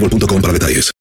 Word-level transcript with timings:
para 0.00 0.52
detalles. 0.52 0.92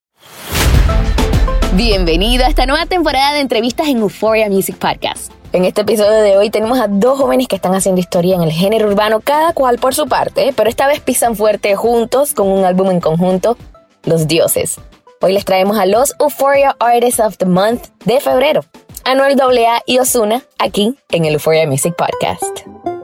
Bienvenido 1.74 2.46
a 2.46 2.48
esta 2.48 2.66
nueva 2.66 2.86
temporada 2.86 3.34
de 3.34 3.42
entrevistas 3.42 3.88
en 3.88 3.98
Euphoria 3.98 4.50
Music 4.50 4.78
Podcast. 4.78 5.32
En 5.52 5.66
este 5.66 5.82
episodio 5.82 6.22
de 6.22 6.38
hoy 6.38 6.50
tenemos 6.50 6.80
a 6.80 6.88
dos 6.88 7.20
jóvenes 7.20 7.48
que 7.48 7.56
están 7.56 7.74
haciendo 7.76 8.00
historia 8.00 8.36
en 8.36 8.44
el 8.44 8.52
género 8.52 8.88
urbano, 8.88 9.20
cada 9.20 9.54
cual 9.54 9.78
por 9.78 9.94
su 9.94 10.08
parte, 10.08 10.54
pero 10.56 10.70
esta 10.70 10.88
vez 10.88 11.00
pisan 11.02 11.36
fuerte 11.36 11.76
juntos 11.76 12.34
con 12.34 12.48
un 12.48 12.64
álbum 12.64 12.90
en 12.92 13.00
conjunto, 13.02 13.58
Los 14.04 14.28
Dioses. 14.28 14.78
Hoy 15.22 15.34
les 15.34 15.46
traemos 15.46 15.78
a 15.78 15.86
los 15.86 16.14
Euphoria 16.20 16.76
Artists 16.80 17.20
of 17.20 17.38
the 17.38 17.46
Month 17.46 17.88
de 18.06 18.20
febrero, 18.20 18.64
Anuel 19.04 19.40
AA 19.40 19.82
y 19.86 20.00
Osuna, 20.00 20.44
aquí 20.58 20.96
en 21.10 21.26
el 21.26 21.34
Euphoria 21.34 21.68
Music 21.68 21.96
Podcast. 21.98 22.95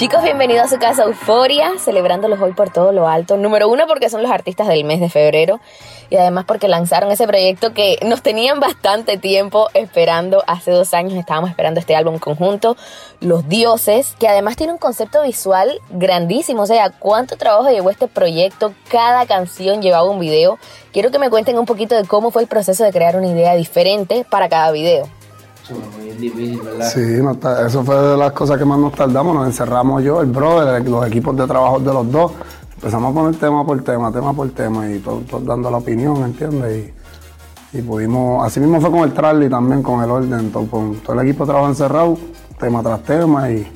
Chicos, 0.00 0.22
bienvenidos 0.22 0.64
a 0.64 0.68
su 0.68 0.78
casa 0.78 1.02
Euforia, 1.02 1.72
celebrándolos 1.78 2.40
hoy 2.40 2.54
por 2.54 2.72
todo 2.72 2.90
lo 2.90 3.06
alto. 3.06 3.36
Número 3.36 3.68
uno, 3.68 3.86
porque 3.86 4.08
son 4.08 4.22
los 4.22 4.30
artistas 4.30 4.66
del 4.66 4.82
mes 4.82 4.98
de 4.98 5.10
febrero. 5.10 5.60
Y 6.08 6.16
además 6.16 6.46
porque 6.46 6.68
lanzaron 6.68 7.10
ese 7.10 7.26
proyecto 7.26 7.74
que 7.74 7.98
nos 8.06 8.22
tenían 8.22 8.60
bastante 8.60 9.18
tiempo 9.18 9.68
esperando. 9.74 10.42
Hace 10.46 10.70
dos 10.70 10.94
años 10.94 11.12
estábamos 11.18 11.50
esperando 11.50 11.80
este 11.80 11.96
álbum 11.96 12.18
conjunto, 12.18 12.78
Los 13.20 13.46
Dioses, 13.46 14.16
que 14.18 14.26
además 14.26 14.56
tiene 14.56 14.72
un 14.72 14.78
concepto 14.78 15.22
visual 15.22 15.82
grandísimo. 15.90 16.62
O 16.62 16.66
sea, 16.66 16.88
cuánto 16.88 17.36
trabajo 17.36 17.68
llevó 17.68 17.90
este 17.90 18.08
proyecto. 18.08 18.72
Cada 18.88 19.26
canción 19.26 19.82
llevaba 19.82 20.08
un 20.08 20.18
video. 20.18 20.58
Quiero 20.94 21.10
que 21.10 21.18
me 21.18 21.28
cuenten 21.28 21.58
un 21.58 21.66
poquito 21.66 21.94
de 21.94 22.08
cómo 22.08 22.30
fue 22.30 22.40
el 22.40 22.48
proceso 22.48 22.84
de 22.84 22.90
crear 22.90 23.16
una 23.16 23.28
idea 23.28 23.54
diferente 23.54 24.24
para 24.30 24.48
cada 24.48 24.72
video. 24.72 25.19
Sí, 26.84 27.20
eso 27.66 27.84
fue 27.84 27.96
de 27.96 28.16
las 28.16 28.32
cosas 28.32 28.58
que 28.58 28.64
más 28.64 28.78
nos 28.78 28.92
tardamos. 28.92 29.34
Nos 29.34 29.46
encerramos 29.46 30.02
yo, 30.02 30.20
el 30.20 30.30
brother, 30.30 30.86
los 30.88 31.06
equipos 31.06 31.36
de 31.36 31.46
trabajo 31.46 31.78
de 31.78 31.92
los 31.92 32.10
dos. 32.10 32.32
Empezamos 32.76 33.10
a 33.10 33.14
poner 33.14 33.38
tema 33.38 33.64
por 33.64 33.82
tema, 33.82 34.10
tema 34.10 34.32
por 34.32 34.50
tema 34.50 34.90
y 34.90 34.98
todos 34.98 35.26
todos 35.26 35.44
dando 35.44 35.70
la 35.70 35.76
opinión, 35.76 36.16
¿entiendes? 36.22 36.92
Y, 37.72 37.78
y 37.78 37.82
pudimos, 37.82 38.44
así 38.44 38.58
mismo 38.58 38.80
fue 38.80 38.90
con 38.90 39.00
el 39.00 39.14
Charlie 39.14 39.50
también, 39.50 39.82
con 39.82 40.02
el 40.02 40.10
orden, 40.10 40.50
todo, 40.50 40.66
todo 41.04 41.20
el 41.20 41.28
equipo 41.28 41.44
de 41.44 41.50
trabajo 41.50 41.68
encerrado, 41.68 42.18
tema 42.58 42.82
tras 42.82 43.02
tema 43.02 43.50
y 43.50 43.70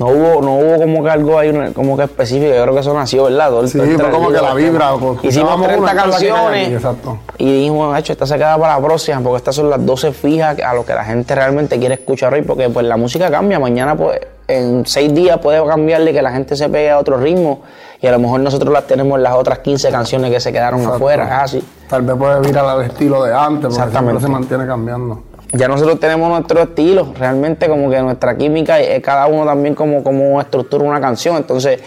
No 0.00 0.06
hubo, 0.06 0.40
no 0.40 0.54
hubo 0.54 0.78
como 0.78 1.04
que 1.04 1.10
algo 1.10 1.38
ahí 1.38 1.72
como 1.74 1.94
que 1.94 2.04
específico, 2.04 2.54
yo 2.54 2.62
creo 2.62 2.72
que 2.72 2.80
eso 2.80 2.94
nació, 2.94 3.24
¿verdad? 3.24 3.50
Todo 3.50 3.66
Sí, 3.66 3.76
todo 3.76 3.98
fue 3.98 4.10
como 4.10 4.30
que 4.30 4.40
la 4.40 4.54
vibra, 4.54 4.94
Hicimos 4.94 5.22
escuchábamos 5.22 5.66
30 5.66 5.78
una, 5.78 5.90
esta 5.90 6.04
es 6.04 6.10
la 6.10 6.18
que 6.18 6.28
cae 6.28 6.30
canciones 6.30 6.72
exacto. 6.72 7.18
y 7.36 7.52
dijimos, 7.52 7.98
hecho, 7.98 8.12
esta 8.14 8.24
se 8.24 8.36
queda 8.36 8.56
para 8.56 8.76
la 8.76 8.82
próxima 8.82 9.20
porque 9.20 9.36
estas 9.36 9.54
son 9.56 9.68
las 9.68 9.84
12 9.84 10.12
fijas 10.12 10.58
a 10.58 10.72
lo 10.72 10.86
que 10.86 10.94
la 10.94 11.04
gente 11.04 11.34
realmente 11.34 11.78
quiere 11.78 11.96
escuchar 11.96 12.32
hoy 12.32 12.40
porque 12.40 12.70
pues 12.70 12.86
la 12.86 12.96
música 12.96 13.30
cambia, 13.30 13.60
mañana 13.60 13.94
pues 13.94 14.20
en 14.48 14.86
seis 14.86 15.12
días 15.12 15.36
puede 15.36 15.62
cambiarle 15.66 16.14
que 16.14 16.22
la 16.22 16.32
gente 16.32 16.56
se 16.56 16.70
pegue 16.70 16.92
a 16.92 16.98
otro 16.98 17.18
ritmo 17.18 17.60
y 18.00 18.06
a 18.06 18.12
lo 18.12 18.18
mejor 18.20 18.40
nosotros 18.40 18.72
las 18.72 18.86
tenemos 18.86 19.18
en 19.18 19.22
las 19.22 19.34
otras 19.34 19.58
15 19.58 19.90
canciones 19.90 20.30
que 20.30 20.40
se 20.40 20.50
quedaron 20.50 20.80
Exacto. 20.80 20.96
afuera, 20.96 21.42
así. 21.42 21.62
tal 21.90 22.00
vez 22.00 22.16
puede 22.16 22.40
virar 22.40 22.64
al 22.64 22.82
estilo 22.86 23.22
de 23.22 23.34
antes, 23.34 23.76
porque 23.76 23.90
siempre 23.90 24.18
se 24.18 24.28
mantiene 24.28 24.66
cambiando. 24.66 25.24
Ya 25.52 25.68
nosotros 25.68 25.98
tenemos 25.98 26.28
nuestro 26.28 26.62
estilo, 26.62 27.12
realmente 27.18 27.68
como 27.68 27.90
que 27.90 28.00
nuestra 28.00 28.36
química, 28.36 28.80
eh, 28.80 29.00
cada 29.00 29.26
uno 29.26 29.44
también 29.44 29.74
como, 29.74 30.02
como 30.04 30.40
estructura 30.40 30.84
una 30.84 31.00
canción, 31.00 31.36
entonces 31.36 31.80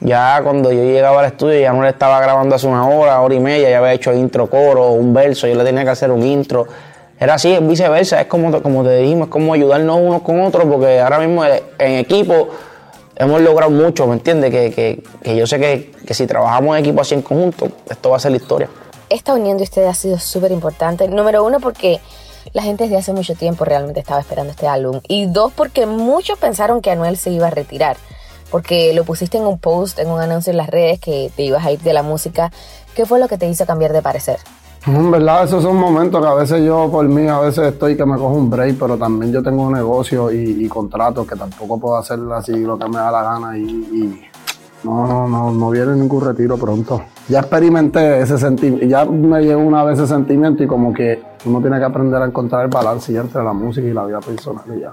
ya 0.00 0.40
cuando 0.44 0.70
yo 0.70 0.84
llegaba 0.84 1.20
al 1.20 1.26
estudio 1.26 1.58
ya 1.58 1.72
no 1.72 1.82
le 1.82 1.88
estaba 1.88 2.20
grabando 2.20 2.54
hace 2.54 2.66
una 2.68 2.86
hora, 2.86 3.20
hora 3.20 3.34
y 3.34 3.40
media, 3.40 3.68
ya 3.70 3.78
había 3.78 3.92
hecho 3.92 4.12
intro, 4.12 4.48
coro, 4.48 4.92
un 4.92 5.12
verso, 5.12 5.48
yo 5.48 5.56
le 5.56 5.64
tenía 5.64 5.84
que 5.84 5.90
hacer 5.90 6.10
un 6.10 6.22
intro. 6.22 6.66
Era 7.20 7.34
así, 7.34 7.52
es 7.52 7.66
viceversa, 7.66 8.20
es 8.20 8.28
como, 8.28 8.62
como 8.62 8.84
te 8.84 8.96
dijimos, 8.98 9.26
es 9.26 9.32
como 9.32 9.52
ayudarnos 9.52 9.98
unos 10.00 10.22
con 10.22 10.40
otros, 10.40 10.66
porque 10.70 11.00
ahora 11.00 11.18
mismo 11.18 11.44
eh, 11.44 11.64
en 11.80 11.94
equipo 11.96 12.50
hemos 13.16 13.40
logrado 13.40 13.72
mucho, 13.72 14.06
¿me 14.06 14.12
entiendes? 14.12 14.52
Que, 14.52 14.70
que, 14.70 15.02
que 15.20 15.34
yo 15.34 15.44
sé 15.44 15.58
que, 15.58 15.90
que 16.06 16.14
si 16.14 16.28
trabajamos 16.28 16.76
en 16.76 16.84
equipo 16.84 17.00
así 17.00 17.16
en 17.16 17.22
conjunto, 17.22 17.68
esto 17.90 18.10
va 18.10 18.18
a 18.18 18.20
ser 18.20 18.30
la 18.30 18.36
historia. 18.36 18.68
esta 19.10 19.34
unión 19.34 19.56
de 19.56 19.64
ustedes 19.64 19.88
ha 19.88 19.94
sido 19.94 20.18
súper 20.20 20.52
importante. 20.52 21.08
Número 21.08 21.42
uno, 21.44 21.58
porque 21.58 21.98
la 22.52 22.62
gente 22.62 22.84
desde 22.84 22.96
hace 22.96 23.12
mucho 23.12 23.34
tiempo 23.34 23.64
realmente 23.64 24.00
estaba 24.00 24.20
esperando 24.20 24.50
este 24.50 24.66
álbum. 24.66 25.00
Y 25.08 25.26
dos, 25.26 25.52
porque 25.52 25.86
muchos 25.86 26.38
pensaron 26.38 26.80
que 26.80 26.90
Anuel 26.90 27.16
se 27.16 27.30
iba 27.30 27.46
a 27.46 27.50
retirar. 27.50 27.96
Porque 28.50 28.92
lo 28.94 29.04
pusiste 29.04 29.36
en 29.38 29.44
un 29.44 29.58
post, 29.58 29.98
en 29.98 30.10
un 30.10 30.20
anuncio 30.20 30.50
en 30.50 30.56
las 30.56 30.68
redes, 30.68 31.00
que 31.00 31.30
te 31.36 31.42
ibas 31.42 31.64
a 31.64 31.72
ir 31.72 31.80
de 31.80 31.92
la 31.92 32.02
música. 32.02 32.50
¿Qué 32.94 33.04
fue 33.04 33.20
lo 33.20 33.28
que 33.28 33.36
te 33.36 33.48
hizo 33.48 33.66
cambiar 33.66 33.92
de 33.92 34.02
parecer? 34.02 34.38
En 34.86 35.10
verdad, 35.10 35.44
esos 35.44 35.62
son 35.62 35.76
momentos 35.76 36.20
que 36.22 36.28
a 36.28 36.34
veces 36.34 36.64
yo, 36.64 36.88
por 36.90 37.06
mí, 37.06 37.28
a 37.28 37.40
veces 37.40 37.72
estoy 37.72 37.96
que 37.96 38.06
me 38.06 38.16
cojo 38.16 38.34
un 38.34 38.48
break, 38.48 38.78
pero 38.78 38.96
también 38.96 39.32
yo 39.32 39.42
tengo 39.42 39.64
un 39.64 39.74
negocio 39.74 40.32
y, 40.32 40.64
y 40.64 40.68
contratos 40.68 41.26
que 41.26 41.36
tampoco 41.36 41.78
puedo 41.78 41.96
hacer 41.96 42.18
así 42.34 42.56
lo 42.56 42.78
que 42.78 42.88
me 42.88 42.96
da 42.96 43.10
la 43.10 43.22
gana 43.22 43.58
y, 43.58 43.62
y 43.62 44.22
no, 44.84 45.06
no, 45.06 45.28
no, 45.28 45.50
no 45.50 45.70
viene 45.70 45.94
ningún 45.94 46.24
retiro 46.24 46.56
pronto. 46.56 47.02
Ya 47.28 47.40
experimenté 47.40 48.20
ese 48.20 48.38
sentimiento, 48.38 48.86
ya 48.86 49.04
me 49.04 49.42
llegó 49.42 49.60
una 49.60 49.84
vez 49.84 49.98
ese 49.98 50.08
sentimiento 50.08 50.62
y 50.62 50.66
como 50.66 50.94
que 50.94 51.20
uno 51.44 51.60
tiene 51.60 51.78
que 51.78 51.84
aprender 51.84 52.22
a 52.22 52.24
encontrar 52.24 52.64
el 52.64 52.70
balance 52.70 53.14
entre 53.14 53.44
la 53.44 53.52
música 53.52 53.86
y 53.86 53.92
la 53.92 54.06
vida 54.06 54.20
personal 54.20 54.64
y 54.74 54.80
ya. 54.80 54.92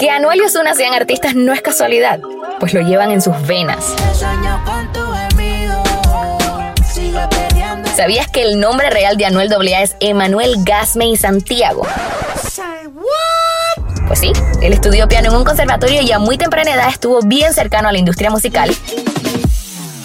Que 0.00 0.08
Anuel 0.08 0.40
y 0.40 0.46
Ozuna 0.46 0.74
sean 0.74 0.94
artistas 0.94 1.34
no 1.34 1.52
es 1.52 1.60
casualidad, 1.60 2.20
pues 2.58 2.72
lo 2.72 2.80
llevan 2.80 3.10
en 3.10 3.20
sus 3.20 3.34
venas. 3.46 3.84
¿Sabías 7.94 8.26
que 8.28 8.40
el 8.40 8.58
nombre 8.58 8.88
real 8.88 9.18
de 9.18 9.26
Anuel 9.26 9.52
AA 9.52 9.82
es 9.82 9.96
Emanuel 10.00 10.54
Gasme 10.64 11.08
y 11.08 11.18
Santiago? 11.18 11.86
Pues 14.06 14.20
sí, 14.20 14.32
él 14.62 14.72
estudió 14.72 15.06
piano 15.06 15.28
en 15.28 15.36
un 15.36 15.44
conservatorio 15.44 16.00
y 16.00 16.10
a 16.12 16.18
muy 16.18 16.38
temprana 16.38 16.72
edad 16.72 16.88
estuvo 16.88 17.20
bien 17.20 17.52
cercano 17.52 17.88
a 17.88 17.92
la 17.92 17.98
industria 17.98 18.30
musical, 18.30 18.74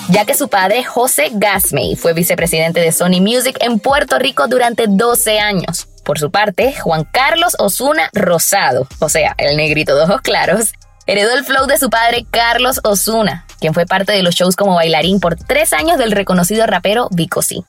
ya 0.10 0.26
que 0.26 0.34
su 0.34 0.50
padre, 0.50 0.84
José 0.84 1.30
Gasmey, 1.32 1.96
fue 1.96 2.12
vicepresidente 2.12 2.82
de 2.82 2.92
Sony 2.92 3.22
Music 3.22 3.58
en 3.62 3.80
Puerto 3.80 4.20
Rico 4.20 4.50
durante 4.50 4.88
12 4.90 5.40
años. 5.40 5.88
Por 6.06 6.20
su 6.20 6.30
parte, 6.30 6.76
Juan 6.76 7.04
Carlos 7.04 7.56
Osuna 7.58 8.12
Rosado, 8.14 8.88
o 9.00 9.10
sea, 9.10 9.34
el 9.40 9.58
negrito 9.58 9.96
de 9.96 10.04
ojos 10.04 10.22
claros, 10.22 10.74
heredó 11.08 11.34
el 11.34 11.44
flow 11.44 11.66
de 11.66 11.80
su 11.80 11.90
padre 11.90 12.28
Carlos 12.30 12.80
Osuna, 12.84 13.48
quien 13.60 13.74
fue 13.74 13.88
parte 13.88 14.12
de 14.12 14.22
los 14.22 14.36
shows 14.36 14.56
como 14.56 14.76
bailarín 14.76 15.20
por 15.20 15.36
tres 15.36 15.74
años 15.74 15.98
del 15.98 16.12
reconocido 16.12 16.68
rapero 16.68 17.10
Vico 17.12 17.42
C. 17.42 17.64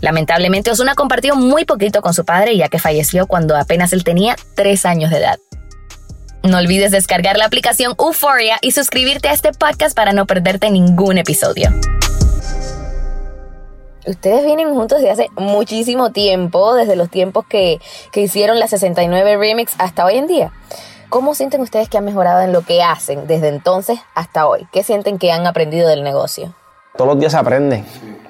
Lamentablemente, 0.00 0.70
Osuna 0.70 0.94
compartió 0.94 1.36
muy 1.36 1.66
poquito 1.66 2.00
con 2.00 2.14
su 2.14 2.24
padre 2.24 2.56
ya 2.56 2.68
que 2.68 2.78
falleció 2.78 3.26
cuando 3.26 3.54
apenas 3.56 3.92
él 3.92 4.04
tenía 4.04 4.36
tres 4.54 4.86
años 4.86 5.10
de 5.10 5.18
edad. 5.18 5.38
No 6.42 6.56
olvides 6.56 6.92
descargar 6.92 7.36
la 7.36 7.44
aplicación 7.44 7.94
Euphoria 7.98 8.56
y 8.62 8.70
suscribirte 8.70 9.28
a 9.28 9.32
este 9.32 9.52
podcast 9.52 9.94
para 9.94 10.14
no 10.14 10.24
perderte 10.26 10.70
ningún 10.70 11.18
episodio. 11.18 11.70
Ustedes 14.06 14.44
vienen 14.44 14.72
juntos 14.72 15.00
desde 15.00 15.10
hace 15.10 15.30
muchísimo 15.36 16.12
tiempo, 16.12 16.74
desde 16.74 16.94
los 16.94 17.10
tiempos 17.10 17.44
que, 17.46 17.80
que 18.12 18.20
hicieron 18.20 18.60
la 18.60 18.68
69 18.68 19.36
Remix 19.36 19.74
hasta 19.78 20.04
hoy 20.04 20.16
en 20.16 20.28
día. 20.28 20.52
¿Cómo 21.08 21.34
sienten 21.34 21.60
ustedes 21.60 21.88
que 21.88 21.98
han 21.98 22.04
mejorado 22.04 22.42
en 22.42 22.52
lo 22.52 22.62
que 22.62 22.82
hacen 22.82 23.26
desde 23.26 23.48
entonces 23.48 23.98
hasta 24.14 24.46
hoy? 24.46 24.66
¿Qué 24.72 24.82
sienten 24.82 25.18
que 25.18 25.32
han 25.32 25.46
aprendido 25.46 25.88
del 25.88 26.04
negocio? 26.04 26.54
Todos 26.96 27.10
los 27.10 27.18
días 27.18 27.32
se 27.32 27.38
aprende. 27.38 27.84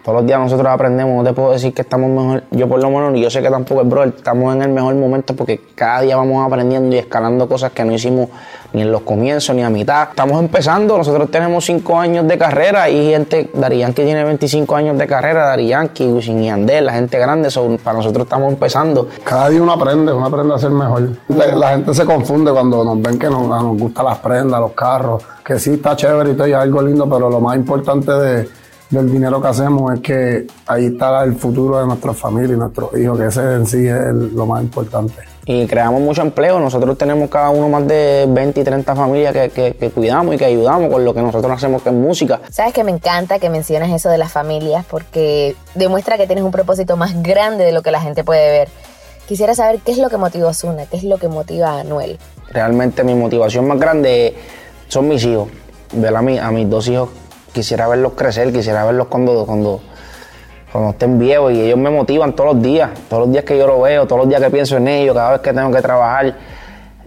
Todos 0.06 0.18
los 0.18 0.26
días 0.28 0.38
nosotros 0.38 0.68
aprendemos. 0.68 1.16
No 1.16 1.28
te 1.28 1.34
puedo 1.34 1.50
decir 1.50 1.74
que 1.74 1.82
estamos 1.82 2.08
mejor. 2.08 2.44
Yo 2.52 2.68
por 2.68 2.80
lo 2.80 2.88
menos, 2.90 3.16
y 3.16 3.22
yo 3.22 3.28
sé 3.28 3.42
que 3.42 3.50
tampoco 3.50 3.82
es 3.82 3.88
bro, 3.88 4.04
estamos 4.04 4.54
en 4.54 4.62
el 4.62 4.68
mejor 4.68 4.94
momento 4.94 5.34
porque 5.34 5.60
cada 5.74 6.02
día 6.02 6.16
vamos 6.16 6.46
aprendiendo 6.46 6.94
y 6.94 6.98
escalando 7.00 7.48
cosas 7.48 7.72
que 7.72 7.84
no 7.84 7.92
hicimos 7.92 8.28
ni 8.72 8.82
en 8.82 8.92
los 8.92 9.00
comienzos 9.00 9.56
ni 9.56 9.64
a 9.64 9.68
mitad. 9.68 10.10
Estamos 10.10 10.38
empezando. 10.38 10.96
Nosotros 10.96 11.28
tenemos 11.28 11.64
cinco 11.64 11.98
años 11.98 12.24
de 12.28 12.38
carrera 12.38 12.88
y 12.88 13.10
gente, 13.10 13.50
Darían 13.52 13.92
que 13.94 14.04
tiene 14.04 14.22
25 14.22 14.76
años 14.76 14.96
de 14.96 15.08
carrera, 15.08 15.44
Darían 15.46 15.90
Wisin 15.98 16.40
y 16.40 16.50
Andel, 16.50 16.86
la 16.86 16.92
gente 16.92 17.18
grande. 17.18 17.48
para 17.82 17.96
nosotros 17.96 18.26
estamos 18.26 18.52
empezando. 18.52 19.08
Cada 19.24 19.48
día 19.48 19.60
uno 19.60 19.72
aprende, 19.72 20.12
uno 20.12 20.26
aprende 20.26 20.54
a 20.54 20.58
ser 20.58 20.70
mejor. 20.70 21.08
La, 21.30 21.70
gente 21.70 21.92
se 21.92 22.04
confunde 22.04 22.52
cuando 22.52 22.84
nos 22.84 23.02
ven 23.02 23.18
que 23.18 23.26
nos, 23.28 23.48
nos 23.48 23.76
gustan 23.76 24.04
las 24.04 24.18
prendas, 24.18 24.60
los 24.60 24.70
carros, 24.70 25.24
que 25.44 25.58
sí 25.58 25.72
está 25.72 25.96
chévere 25.96 26.30
y 26.30 26.34
todo 26.34 26.46
y 26.46 26.52
algo 26.52 26.80
lindo, 26.80 27.10
pero 27.10 27.28
lo 27.28 27.40
más 27.40 27.56
importante 27.56 28.12
de 28.12 28.65
del 28.90 29.10
dinero 29.10 29.40
que 29.40 29.48
hacemos 29.48 29.92
es 29.94 30.00
que 30.00 30.46
ahí 30.66 30.86
está 30.86 31.24
el 31.24 31.34
futuro 31.34 31.80
de 31.80 31.86
nuestra 31.86 32.12
familia 32.14 32.54
y 32.54 32.58
nuestros 32.58 32.96
hijos, 32.98 33.18
que 33.18 33.26
ese 33.26 33.40
en 33.40 33.66
sí 33.66 33.86
es 33.86 34.14
lo 34.14 34.46
más 34.46 34.62
importante. 34.62 35.14
Y 35.44 35.66
creamos 35.66 36.00
mucho 36.00 36.22
empleo. 36.22 36.58
Nosotros 36.58 36.98
tenemos 36.98 37.30
cada 37.30 37.50
uno 37.50 37.68
más 37.68 37.86
de 37.86 38.26
20 38.28 38.60
y 38.60 38.64
30 38.64 38.96
familias 38.96 39.32
que, 39.32 39.92
cuidamos 39.94 40.34
y 40.34 40.38
que 40.38 40.44
ayudamos 40.44 40.92
con 40.92 41.04
lo 41.04 41.14
que 41.14 41.22
nosotros 41.22 41.52
hacemos 41.52 41.82
que 41.82 41.90
es 41.90 41.94
música. 41.94 42.40
Sabes 42.50 42.74
que 42.74 42.82
me 42.82 42.90
encanta 42.90 43.38
que 43.38 43.48
menciones 43.48 43.92
eso 43.92 44.08
de 44.08 44.18
las 44.18 44.32
familias 44.32 44.84
porque 44.90 45.54
demuestra 45.74 46.16
que 46.16 46.26
tienes 46.26 46.44
un 46.44 46.50
propósito 46.50 46.96
más 46.96 47.22
grande 47.22 47.64
de 47.64 47.72
lo 47.72 47.82
que 47.82 47.92
la 47.92 48.00
gente 48.00 48.24
puede 48.24 48.50
ver. 48.50 48.68
Quisiera 49.28 49.54
saber 49.54 49.80
qué 49.84 49.92
es 49.92 49.98
lo 49.98 50.08
que 50.08 50.16
motiva 50.16 50.50
a 50.50 50.54
Zuna, 50.54 50.86
qué 50.86 50.96
es 50.96 51.04
lo 51.04 51.18
que 51.18 51.28
motiva 51.28 51.70
a 51.70 51.80
Anuel. 51.80 52.18
Realmente 52.50 53.04
mi 53.04 53.14
motivación 53.14 53.68
más 53.68 53.78
grande 53.78 54.34
son 54.88 55.08
mis 55.08 55.24
hijos. 55.24 55.48
Ver 55.92 56.14
a, 56.14 56.18
a 56.18 56.50
mis 56.50 56.68
dos 56.68 56.88
hijos 56.88 57.08
quisiera 57.56 57.88
verlos 57.88 58.12
crecer, 58.12 58.52
quisiera 58.52 58.84
verlos 58.84 59.06
cuando, 59.06 59.46
cuando, 59.46 59.80
cuando 60.70 60.90
estén 60.90 61.18
viejos. 61.18 61.52
Y 61.52 61.62
ellos 61.62 61.78
me 61.78 61.88
motivan 61.88 62.36
todos 62.36 62.54
los 62.54 62.62
días, 62.62 62.90
todos 63.08 63.22
los 63.22 63.32
días 63.32 63.44
que 63.44 63.56
yo 63.56 63.66
lo 63.66 63.80
veo, 63.80 64.06
todos 64.06 64.20
los 64.20 64.28
días 64.28 64.42
que 64.42 64.50
pienso 64.50 64.76
en 64.76 64.86
ellos, 64.88 65.14
cada 65.14 65.32
vez 65.32 65.40
que 65.40 65.54
tengo 65.54 65.72
que 65.72 65.80
trabajar, 65.80 66.36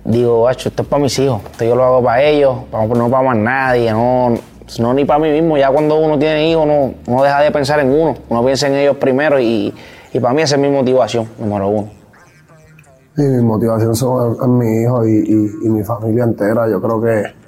digo, 0.03 0.49
esto 0.49 0.69
es 0.75 0.87
para 0.87 1.03
mis 1.03 1.17
hijos, 1.19 1.43
esto 1.51 1.65
yo 1.65 1.75
lo 1.75 1.83
hago 1.83 2.03
para 2.03 2.23
ellos, 2.23 2.55
no 2.71 3.09
para 3.11 3.23
más 3.23 3.37
nadie, 3.37 3.91
no, 3.91 4.33
no 4.79 4.93
ni 4.95 5.05
para 5.05 5.19
mí 5.19 5.29
mismo, 5.29 5.55
ya 5.55 5.69
cuando 5.69 5.97
uno 5.97 6.17
tiene 6.17 6.49
hijos 6.49 6.65
no, 6.65 6.95
no 7.05 7.21
deja 7.21 7.41
de 7.41 7.51
pensar 7.51 7.79
en 7.79 7.91
uno, 7.91 8.15
uno 8.27 8.43
piensa 8.43 8.67
en 8.67 8.75
ellos 8.75 8.97
primero 8.97 9.39
y, 9.39 9.71
para 10.19 10.33
mí 10.33 10.41
esa 10.41 10.55
es 10.55 10.61
mi 10.61 10.69
motivación, 10.69 11.29
número 11.37 11.67
uno. 11.67 11.89
Y 13.17 13.21
mi 13.21 13.43
motivación 13.43 13.93
son 13.93 14.57
mi 14.57 14.81
hijo 14.81 15.05
y 15.05 15.69
mi 15.69 15.83
familia 15.83 16.23
entera, 16.23 16.67
yo 16.67 16.81
creo 16.81 17.01
que 17.01 17.38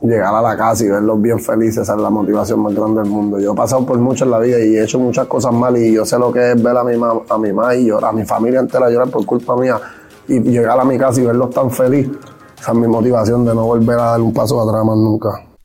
llegar 0.00 0.34
a 0.34 0.40
la 0.40 0.56
casa 0.56 0.84
y 0.84 0.88
verlos 0.88 1.20
bien 1.20 1.40
felices, 1.40 1.78
esa 1.78 1.94
es 1.94 2.00
la 2.00 2.10
motivación 2.10 2.60
más 2.60 2.74
grande 2.74 3.02
del 3.02 3.10
mundo. 3.10 3.38
Yo 3.38 3.52
he 3.52 3.56
pasado 3.56 3.84
por 3.84 3.98
mucho 3.98 4.24
en 4.24 4.30
la 4.30 4.38
vida 4.38 4.58
y 4.60 4.76
he 4.76 4.84
hecho 4.84 4.98
muchas 4.98 5.26
cosas 5.26 5.52
mal 5.52 5.76
y 5.76 5.92
yo 5.92 6.04
sé 6.04 6.18
lo 6.18 6.32
que 6.32 6.52
es 6.52 6.62
ver 6.62 6.76
a 6.76 6.84
mi 6.84 6.96
mamá, 6.96 7.22
a 7.28 7.38
mi 7.38 7.52
mamá 7.52 7.74
y 7.74 7.86
llorar, 7.86 8.10
a 8.10 8.12
mi 8.12 8.24
familia 8.24 8.60
entera 8.60 8.88
llorar 8.90 9.10
por 9.10 9.24
culpa 9.26 9.56
mía 9.56 9.80
y 10.28 10.40
llegar 10.40 10.78
a 10.78 10.84
mi 10.84 10.98
casa 10.98 11.20
y 11.20 11.24
verlos 11.24 11.50
tan 11.50 11.70
felices. 11.70 12.16
Esa 12.60 12.72
es 12.72 12.78
mi 12.78 12.86
motivación 12.86 13.44
de 13.44 13.54
no 13.54 13.64
volver 13.64 13.98
a 13.98 14.04
dar 14.04 14.20
un 14.20 14.32
paso 14.32 14.60
atrás 14.60 14.84
más 14.84 14.96
nunca. 14.96 15.47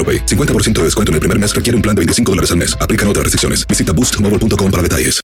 AroPay. 0.00 0.24
50% 0.24 0.72
de 0.78 0.84
descuento 0.84 1.12
en 1.12 1.14
el 1.14 1.20
primer 1.20 1.38
mes 1.38 1.54
requiere 1.54 1.76
un 1.76 1.82
plan 1.82 1.94
de 1.94 2.00
25 2.00 2.32
dólares 2.32 2.50
al 2.50 2.56
mes. 2.56 2.74
Aplican 2.80 3.06
otras 3.08 3.24
restricciones. 3.24 3.66
Visita 3.66 3.92
boostmobile.com 3.92 4.70
para 4.70 4.82
detalles. 4.82 5.20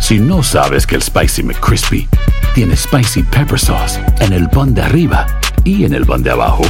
Si 0.00 0.18
no 0.18 0.42
sabes 0.42 0.86
que 0.86 0.96
el 0.96 1.02
Spicy 1.02 1.44
McCrispy 1.44 2.08
tiene 2.54 2.76
Spicy 2.76 3.22
Pepper 3.22 3.58
Sauce 3.58 4.00
en 4.20 4.32
el 4.32 4.48
pan 4.50 4.74
de 4.74 4.82
arriba 4.82 5.26
y 5.64 5.84
en 5.84 5.94
el 5.94 6.04
pan 6.04 6.22
de 6.22 6.30
abajo, 6.30 6.64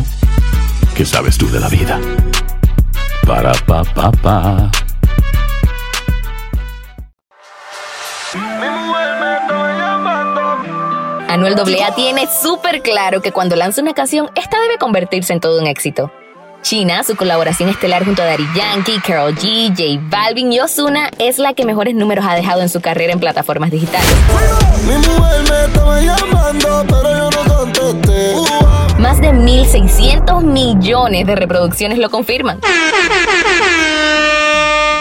¿qué 0.94 1.06
sabes 1.06 1.38
tú 1.38 1.50
de 1.50 1.58
la 1.58 1.68
vida? 1.68 1.98
Para, 3.26 3.52
pa, 3.66 3.82
pa, 3.84 4.12
pa. 4.12 4.70
Anuel 11.28 11.54
AA 11.58 11.94
tiene 11.94 12.28
súper 12.28 12.82
claro 12.82 13.22
que 13.22 13.32
cuando 13.32 13.56
lanza 13.56 13.80
una 13.80 13.94
canción, 13.94 14.28
esta 14.36 14.60
debe 14.60 14.76
convertirse 14.76 15.32
en 15.32 15.40
todo 15.40 15.58
un 15.58 15.66
éxito. 15.66 16.12
China, 16.62 17.02
su 17.02 17.16
colaboración 17.16 17.68
estelar 17.68 18.04
junto 18.04 18.22
a 18.22 18.24
Daddy 18.24 18.46
Yankee, 18.54 19.00
Carol 19.04 19.34
G, 19.34 19.68
J 19.70 20.00
Balvin 20.08 20.52
y 20.52 20.60
Ozuna 20.60 21.10
es 21.18 21.38
la 21.38 21.54
que 21.54 21.64
mejores 21.64 21.94
números 21.94 22.24
ha 22.26 22.34
dejado 22.34 22.62
en 22.62 22.68
su 22.68 22.80
carrera 22.80 23.12
en 23.12 23.20
plataformas 23.20 23.70
digitales. 23.70 24.08
Más 28.98 29.20
de 29.20 29.32
1.600 29.32 30.44
millones 30.44 31.26
de 31.26 31.34
reproducciones 31.34 31.98
lo 31.98 32.08
confirman. 32.10 32.60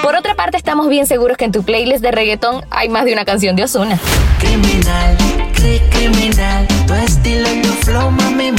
Por 0.02 0.16
otra 0.16 0.34
parte, 0.34 0.58
estamos 0.58 0.90
bien 0.90 1.06
seguros 1.06 1.38
que 1.38 1.46
en 1.46 1.52
tu 1.52 1.64
playlist 1.64 2.02
de 2.02 2.12
reggaetón 2.12 2.66
hay 2.72 2.90
más 2.90 3.06
de 3.06 3.14
una 3.14 3.24
canción 3.24 3.56
de 3.56 3.64
Ozuna. 3.66 4.00
Criminal, 4.40 5.16
criminal, 5.92 6.68
tu 6.88 6.94
estilo 6.96 7.54
y 7.54 7.62
tu 7.62 7.70
flow, 7.70 8.10
mami. 8.10 8.51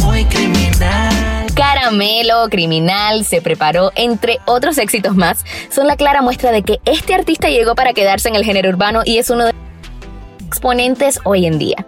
Caramelo, 1.82 2.48
Criminal, 2.48 3.24
Se 3.24 3.42
Preparó, 3.42 3.90
entre 3.96 4.38
otros 4.44 4.78
éxitos 4.78 5.16
más, 5.16 5.44
son 5.68 5.88
la 5.88 5.96
clara 5.96 6.22
muestra 6.22 6.52
de 6.52 6.62
que 6.62 6.78
este 6.84 7.12
artista 7.12 7.48
llegó 7.48 7.74
para 7.74 7.92
quedarse 7.92 8.28
en 8.28 8.36
el 8.36 8.44
género 8.44 8.68
urbano 8.68 9.02
y 9.04 9.18
es 9.18 9.30
uno 9.30 9.46
de 9.46 9.52
los 9.52 10.46
exponentes 10.46 11.18
hoy 11.24 11.44
en 11.44 11.58
día. 11.58 11.84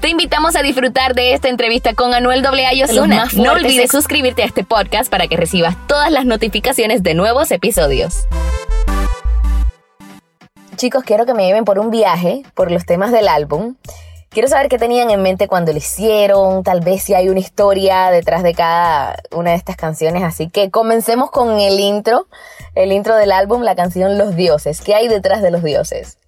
Te 0.00 0.08
invitamos 0.08 0.54
a 0.54 0.62
disfrutar 0.62 1.16
de 1.16 1.34
esta 1.34 1.48
entrevista 1.48 1.94
con 1.94 2.14
Anuel 2.14 2.46
AA 2.46 2.74
y. 2.74 2.82
No 3.42 3.52
olvides 3.54 3.90
suscribirte 3.90 4.44
a 4.44 4.46
este 4.46 4.62
podcast 4.62 5.10
para 5.10 5.26
que 5.26 5.36
recibas 5.36 5.74
todas 5.88 6.12
las 6.12 6.24
notificaciones 6.24 7.02
de 7.02 7.14
nuevos 7.14 7.50
episodios. 7.50 8.28
Chicos, 10.76 11.02
quiero 11.02 11.26
que 11.26 11.34
me 11.34 11.44
lleven 11.44 11.64
por 11.64 11.80
un 11.80 11.90
viaje 11.90 12.44
por 12.54 12.70
los 12.70 12.86
temas 12.86 13.10
del 13.10 13.26
álbum. 13.26 13.74
Quiero 14.30 14.46
saber 14.46 14.68
qué 14.68 14.78
tenían 14.78 15.08
en 15.08 15.22
mente 15.22 15.48
cuando 15.48 15.72
lo 15.72 15.78
hicieron, 15.78 16.62
tal 16.62 16.80
vez 16.80 17.02
si 17.02 17.14
hay 17.14 17.30
una 17.30 17.40
historia 17.40 18.10
detrás 18.10 18.42
de 18.42 18.52
cada 18.52 19.16
una 19.34 19.50
de 19.50 19.56
estas 19.56 19.76
canciones. 19.76 20.22
Así 20.22 20.50
que 20.50 20.70
comencemos 20.70 21.30
con 21.30 21.52
el 21.52 21.80
intro, 21.80 22.26
el 22.74 22.92
intro 22.92 23.16
del 23.16 23.32
álbum, 23.32 23.62
la 23.62 23.74
canción 23.74 24.18
Los 24.18 24.36
Dioses. 24.36 24.82
¿Qué 24.82 24.94
hay 24.94 25.08
detrás 25.08 25.40
de 25.40 25.50
Los 25.50 25.62
Dioses? 25.62 26.18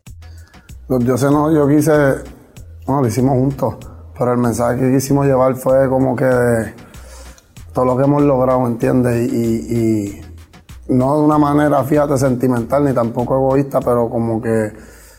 Los 0.88 1.04
Dioses 1.04 1.30
no, 1.30 1.52
yo 1.52 1.68
quise, 1.68 1.92
bueno, 2.86 3.02
lo 3.02 3.06
hicimos 3.08 3.34
juntos, 3.34 3.74
pero 4.18 4.32
el 4.32 4.38
mensaje 4.38 4.80
que 4.80 4.92
quisimos 4.92 5.26
llevar 5.26 5.54
fue 5.56 5.86
como 5.90 6.16
que 6.16 6.24
todo 7.74 7.84
lo 7.84 7.98
que 7.98 8.04
hemos 8.04 8.22
logrado, 8.22 8.66
¿entiendes? 8.66 9.30
Y, 9.30 9.76
y 9.76 10.20
no 10.88 11.18
de 11.18 11.22
una 11.22 11.36
manera, 11.36 11.84
fíjate, 11.84 12.16
sentimental 12.16 12.82
ni 12.82 12.94
tampoco 12.94 13.36
egoísta, 13.36 13.78
pero 13.80 14.08
como 14.08 14.40
que 14.40 14.72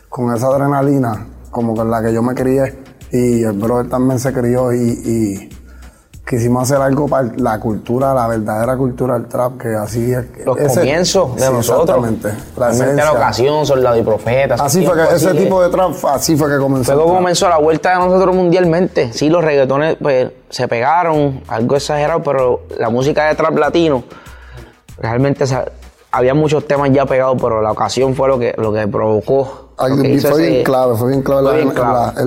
con 0.08 0.34
esa 0.34 0.48
adrenalina 0.48 1.28
como 1.52 1.76
con 1.76 1.88
la 1.88 2.02
que 2.02 2.12
yo 2.12 2.22
me 2.22 2.34
crié 2.34 2.76
y 3.12 3.44
el 3.44 3.52
brother 3.52 3.88
también 3.88 4.18
se 4.18 4.32
crió 4.32 4.72
y, 4.72 5.48
quisimos 6.26 6.62
hacer 6.62 6.80
algo 6.80 7.08
para 7.08 7.28
la 7.36 7.60
cultura, 7.60 8.14
la 8.14 8.26
verdadera 8.26 8.74
cultura 8.74 9.18
del 9.18 9.26
trap, 9.26 9.60
que 9.60 9.68
así 9.74 10.12
es. 10.12 10.24
Los 10.46 10.56
comienzos 10.56 11.36
de 11.36 11.50
nosotros. 11.50 12.08
Exactamente. 12.08 12.32
La, 12.56 13.04
la 13.04 13.12
ocasión, 13.12 13.66
soldado 13.66 13.98
y 13.98 14.02
profeta. 14.02 14.54
Así 14.54 14.86
fue 14.86 14.96
que 14.96 15.14
ese 15.14 15.34
tipo 15.34 15.62
de 15.62 15.68
trap, 15.68 15.92
así 16.06 16.34
fue 16.34 16.48
que 16.48 16.56
comenzó. 16.56 16.94
Luego 16.94 17.16
comenzó 17.16 17.50
la 17.50 17.58
vuelta 17.58 17.90
de 17.90 17.96
nosotros 17.96 18.34
mundialmente. 18.34 19.12
Sí, 19.12 19.28
los 19.28 19.44
reggaetones 19.44 19.96
pues 20.00 20.30
se 20.48 20.68
pegaron, 20.68 21.42
algo 21.48 21.76
exagerado, 21.76 22.22
pero 22.22 22.62
la 22.78 22.88
música 22.88 23.26
de 23.26 23.34
trap 23.34 23.58
latino 23.58 24.04
realmente 24.98 25.44
había 26.12 26.34
muchos 26.34 26.66
temas 26.66 26.90
ya 26.92 27.06
pegados, 27.06 27.38
pero 27.40 27.62
la 27.62 27.72
ocasión 27.72 28.14
fue 28.14 28.28
lo 28.28 28.38
que, 28.38 28.54
lo 28.58 28.72
que 28.72 28.86
provocó 28.86 29.72
fue 29.76 30.48
bien 30.48 30.64
clave, 30.64 30.96
fue 30.96 31.08
bien 31.08 31.22
clave, 31.22 31.62
en, 31.62 31.74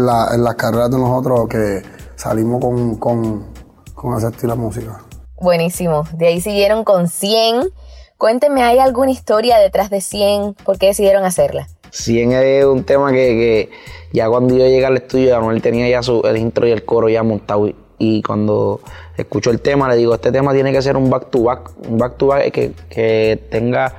la, 0.05 0.29
en, 0.33 0.43
las 0.43 0.55
carreras 0.55 0.91
de 0.91 0.97
nosotros 0.97 1.47
que 1.47 1.81
salimos 2.15 2.59
con, 2.59 2.95
con, 2.97 3.45
con 3.93 4.17
ese 4.17 4.27
estilo 4.27 4.53
de 4.53 4.59
música. 4.59 5.01
Buenísimo. 5.39 6.03
De 6.13 6.27
ahí 6.27 6.41
siguieron 6.41 6.83
con 6.83 7.07
100. 7.07 7.69
Cuéntenme, 8.17 8.63
¿hay 8.63 8.79
alguna 8.79 9.11
historia 9.11 9.57
detrás 9.57 9.89
de 9.89 10.01
100? 10.01 10.55
¿Por 10.65 10.77
qué 10.77 10.87
decidieron 10.87 11.23
hacerla? 11.23 11.67
100 11.91 12.31
es 12.31 12.65
un 12.65 12.83
tema 12.83 13.11
que, 13.11 13.69
ya 14.11 14.27
cuando 14.29 14.55
yo 14.55 14.65
llegué 14.65 14.85
al 14.85 14.97
estudio, 14.97 15.37
Anuel 15.37 15.61
tenía 15.61 15.87
ya 15.87 16.01
su, 16.03 16.21
el 16.25 16.37
intro 16.37 16.67
y 16.67 16.71
el 16.71 16.83
coro 16.83 17.09
ya 17.09 17.23
montado. 17.23 17.69
Y 17.97 18.21
cuando 18.23 18.81
escucho 19.17 19.51
el 19.51 19.61
tema, 19.61 19.89
le 19.89 19.95
digo, 19.95 20.13
este 20.15 20.31
tema 20.31 20.53
tiene 20.53 20.71
que 20.71 20.81
ser 20.81 20.97
un 20.97 21.09
back 21.09 21.29
to 21.29 21.43
back, 21.43 21.71
un 21.87 21.97
back 21.97 22.17
to 22.17 22.27
back 22.27 22.51
que, 22.51 22.73
que 22.89 23.47
tenga 23.49 23.93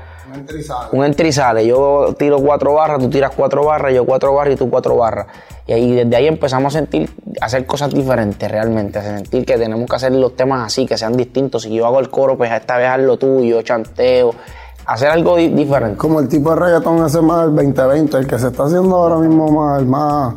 un 0.93 1.05
entrizale. 1.05 1.67
Yo 1.67 2.15
tiro 2.19 2.41
cuatro 2.41 2.75
barras, 2.75 2.99
tú 2.99 3.09
tiras 3.09 3.33
cuatro 3.35 3.65
barras, 3.65 3.95
yo 3.95 4.05
cuatro 4.05 4.35
barras 4.35 4.55
y 4.55 4.57
tú 4.57 4.69
cuatro 4.69 4.97
barras. 4.97 5.27
Y 5.67 5.73
ahí, 5.73 5.93
desde 5.95 6.15
ahí 6.15 6.27
empezamos 6.27 6.75
a 6.75 6.79
sentir, 6.79 7.11
a 7.41 7.47
hacer 7.47 7.67
cosas 7.67 7.93
diferentes 7.93 8.51
realmente, 8.51 8.99
a 8.99 9.03
sentir 9.03 9.45
que 9.45 9.57
tenemos 9.57 9.89
que 9.89 9.97
hacer 9.97 10.13
los 10.13 10.37
temas 10.37 10.67
así, 10.67 10.87
que 10.87 10.97
sean 10.97 11.17
distintos. 11.17 11.63
Si 11.63 11.75
yo 11.75 11.87
hago 11.87 11.99
el 12.01 12.11
coro, 12.11 12.37
pues 12.37 12.53
esta 12.53 12.77
vez 12.77 12.89
hazlo 12.89 13.17
tú, 13.17 13.43
yo 13.43 13.63
chanteo, 13.63 14.33
hacer 14.87 15.09
algo 15.09 15.37
diferente. 15.37 15.97
Como 15.97 16.21
el 16.21 16.29
tipo 16.29 16.51
de 16.51 16.57
reggaetón 16.57 17.05
ese 17.05 17.21
más 17.21 17.47
del 17.47 17.57
2020, 17.57 18.17
el 18.17 18.27
que 18.27 18.39
se 18.39 18.49
está 18.49 18.65
haciendo 18.65 18.97
ahora 18.97 19.17
mismo 19.17 19.49
más, 19.49 19.81
el 19.81 19.87
más, 19.87 20.35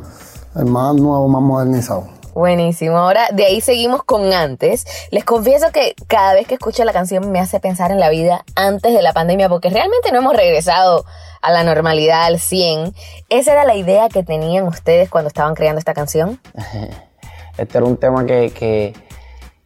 el 0.56 0.66
más 0.66 0.96
nuevo, 0.96 1.28
más 1.28 1.42
modernizado. 1.42 2.19
Buenísimo. 2.34 2.98
Ahora 2.98 3.28
de 3.32 3.46
ahí 3.46 3.62
seguimos 3.62 4.04
con 4.04 4.34
antes. 4.34 4.86
Les 5.12 5.26
confieso 5.26 5.72
que 5.72 5.96
cada 6.08 6.34
vez 6.34 6.48
que 6.48 6.56
escucho 6.56 6.84
la 6.86 6.94
canción 6.94 7.32
me 7.32 7.40
hace 7.40 7.60
pensar 7.60 7.92
en 7.92 8.00
la 8.00 8.10
vida 8.10 8.46
antes 8.56 8.94
de 8.94 9.02
la 9.02 9.14
pandemia 9.14 9.50
porque 9.50 9.70
realmente 9.70 10.12
no 10.12 10.20
hemos 10.20 10.36
regresado 10.36 11.06
a 11.42 11.52
la 11.52 11.64
normalidad 11.64 12.26
al 12.26 12.40
100. 12.40 12.94
¿Esa 13.30 13.54
era 13.54 13.66
la 13.66 13.76
idea 13.76 14.10
que 14.10 14.24
tenían 14.24 14.68
ustedes 14.68 15.10
cuando 15.10 15.28
estaban 15.28 15.56
creando 15.56 15.80
esta 15.80 15.94
canción? 15.94 16.40
Este 17.58 17.78
era 17.78 17.86
un 17.86 17.98
tema 17.98 18.26
que, 18.26 18.94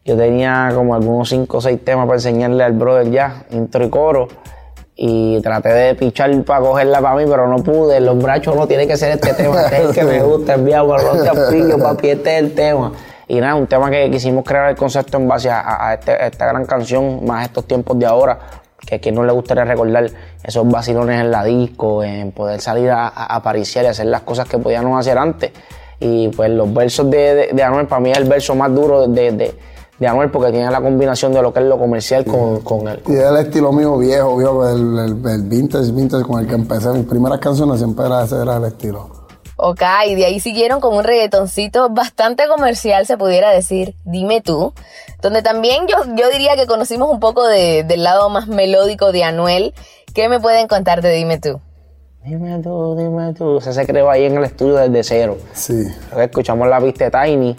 yo 0.04 0.16
tenía 0.16 0.72
como 0.74 0.96
algunos 0.96 1.28
5 1.28 1.56
o 1.56 1.60
6 1.60 1.84
temas 1.84 2.06
para 2.06 2.16
enseñarle 2.16 2.64
al 2.64 2.72
brother 2.72 3.08
ya, 3.08 3.44
intro 3.50 3.84
y 3.84 3.88
coro. 3.88 4.26
Y 4.96 5.40
traté 5.40 5.70
de 5.70 5.94
pichar 5.94 6.30
para 6.44 6.60
cogerla 6.60 7.00
para 7.00 7.16
mí, 7.16 7.24
pero 7.28 7.48
no 7.48 7.56
pude. 7.62 8.00
Los 8.00 8.18
brazos 8.22 8.54
no 8.54 8.66
tiene 8.66 8.86
que 8.86 8.96
ser 8.96 9.12
este 9.12 9.34
tema, 9.34 9.62
este 9.62 9.84
es 9.84 9.90
que 9.90 10.04
me 10.04 10.22
gusta, 10.22 10.54
el 10.54 10.62
viejo, 10.62 10.96
no 10.96 11.22
te 11.22 11.52
pillo, 11.52 11.78
papi, 11.78 12.10
este 12.10 12.36
es 12.36 12.44
el 12.44 12.54
tema. 12.54 12.92
Y 13.26 13.40
nada, 13.40 13.54
un 13.54 13.66
tema 13.66 13.90
que 13.90 14.10
quisimos 14.10 14.44
crear 14.44 14.70
el 14.70 14.76
concepto 14.76 15.16
en 15.16 15.26
base 15.26 15.50
a, 15.50 15.94
este, 15.94 16.26
esta 16.26 16.46
gran 16.46 16.66
canción, 16.66 17.24
más 17.24 17.46
estos 17.46 17.66
tiempos 17.66 17.98
de 17.98 18.06
ahora, 18.06 18.38
que 18.86 18.96
a 18.96 18.98
quien 19.00 19.14
no 19.14 19.24
le 19.24 19.32
gustaría 19.32 19.64
recordar 19.64 20.06
esos 20.42 20.68
vacilones 20.68 21.20
en 21.20 21.30
la 21.30 21.42
disco, 21.42 22.04
en 22.04 22.32
poder 22.32 22.60
salir 22.60 22.90
a, 22.90 23.08
a, 23.08 23.56
y 23.56 23.62
hacer 23.62 24.06
las 24.06 24.20
cosas 24.22 24.46
que 24.46 24.58
podíamos 24.58 24.98
hacer 25.00 25.16
antes. 25.16 25.52
Y 26.00 26.28
pues 26.28 26.50
los 26.50 26.72
versos 26.72 27.10
de, 27.10 27.50
de, 27.52 27.62
Anuel, 27.62 27.86
para 27.86 28.00
mí 28.00 28.10
es 28.10 28.18
el 28.18 28.24
verso 28.24 28.54
más 28.54 28.74
duro 28.74 29.06
de, 29.06 29.32
de, 29.32 29.54
de, 29.98 30.06
Anuel 30.06 30.30
porque 30.30 30.52
tiene 30.52 30.70
la 30.70 30.80
combinación 30.80 31.32
de 31.32 31.42
lo 31.42 31.52
que 31.52 31.60
es 31.60 31.66
lo 31.66 31.78
comercial 31.78 32.24
con, 32.24 32.60
con 32.60 32.88
él. 32.88 33.02
Y 33.06 33.14
es 33.14 33.24
el 33.24 33.36
estilo 33.36 33.72
mío 33.72 33.96
viejo, 33.98 34.36
viejo 34.36 34.68
el, 34.68 34.98
el, 34.98 35.26
el, 35.26 35.42
vintage, 35.42 35.92
vintage 35.92 36.24
con 36.24 36.40
el 36.40 36.46
que 36.46 36.54
empecé. 36.54 36.90
Mis 36.90 37.06
primeras 37.06 37.38
canciones 37.38 37.78
siempre 37.78 38.06
era 38.06 38.24
ese 38.24 38.40
era 38.40 38.56
el 38.56 38.64
estilo. 38.64 39.24
Ok, 39.56 39.82
y 40.08 40.14
de 40.16 40.26
ahí 40.26 40.40
siguieron 40.40 40.80
con 40.80 40.96
un 40.96 41.04
reggaetoncito 41.04 41.88
bastante 41.90 42.48
comercial, 42.48 43.06
se 43.06 43.16
pudiera 43.16 43.50
decir, 43.50 43.94
Dime 44.04 44.40
tú, 44.40 44.74
donde 45.22 45.42
también 45.42 45.86
yo, 45.86 45.96
yo 46.16 46.28
diría 46.30 46.56
que 46.56 46.66
conocimos 46.66 47.08
un 47.08 47.20
poco 47.20 47.46
de, 47.46 47.84
del 47.84 48.02
lado 48.02 48.28
más 48.30 48.48
melódico 48.48 49.12
de 49.12 49.22
Anuel. 49.22 49.72
¿Qué 50.12 50.28
me 50.28 50.40
pueden 50.40 50.66
contar 50.66 51.02
de 51.02 51.12
Dime 51.12 51.38
tú? 51.38 51.60
Dime 52.24 52.60
tú, 52.62 52.96
dime 52.96 53.32
tú. 53.34 53.56
O 53.56 53.60
sea, 53.60 53.72
se 53.72 53.86
creó 53.86 54.10
ahí 54.10 54.24
en 54.24 54.36
el 54.36 54.44
estudio 54.44 54.76
desde 54.76 55.04
cero. 55.04 55.38
Sí. 55.52 55.84
Escuchamos 56.16 56.66
la 56.68 56.80
pista 56.80 57.08
de 57.08 57.10
Tiny 57.10 57.56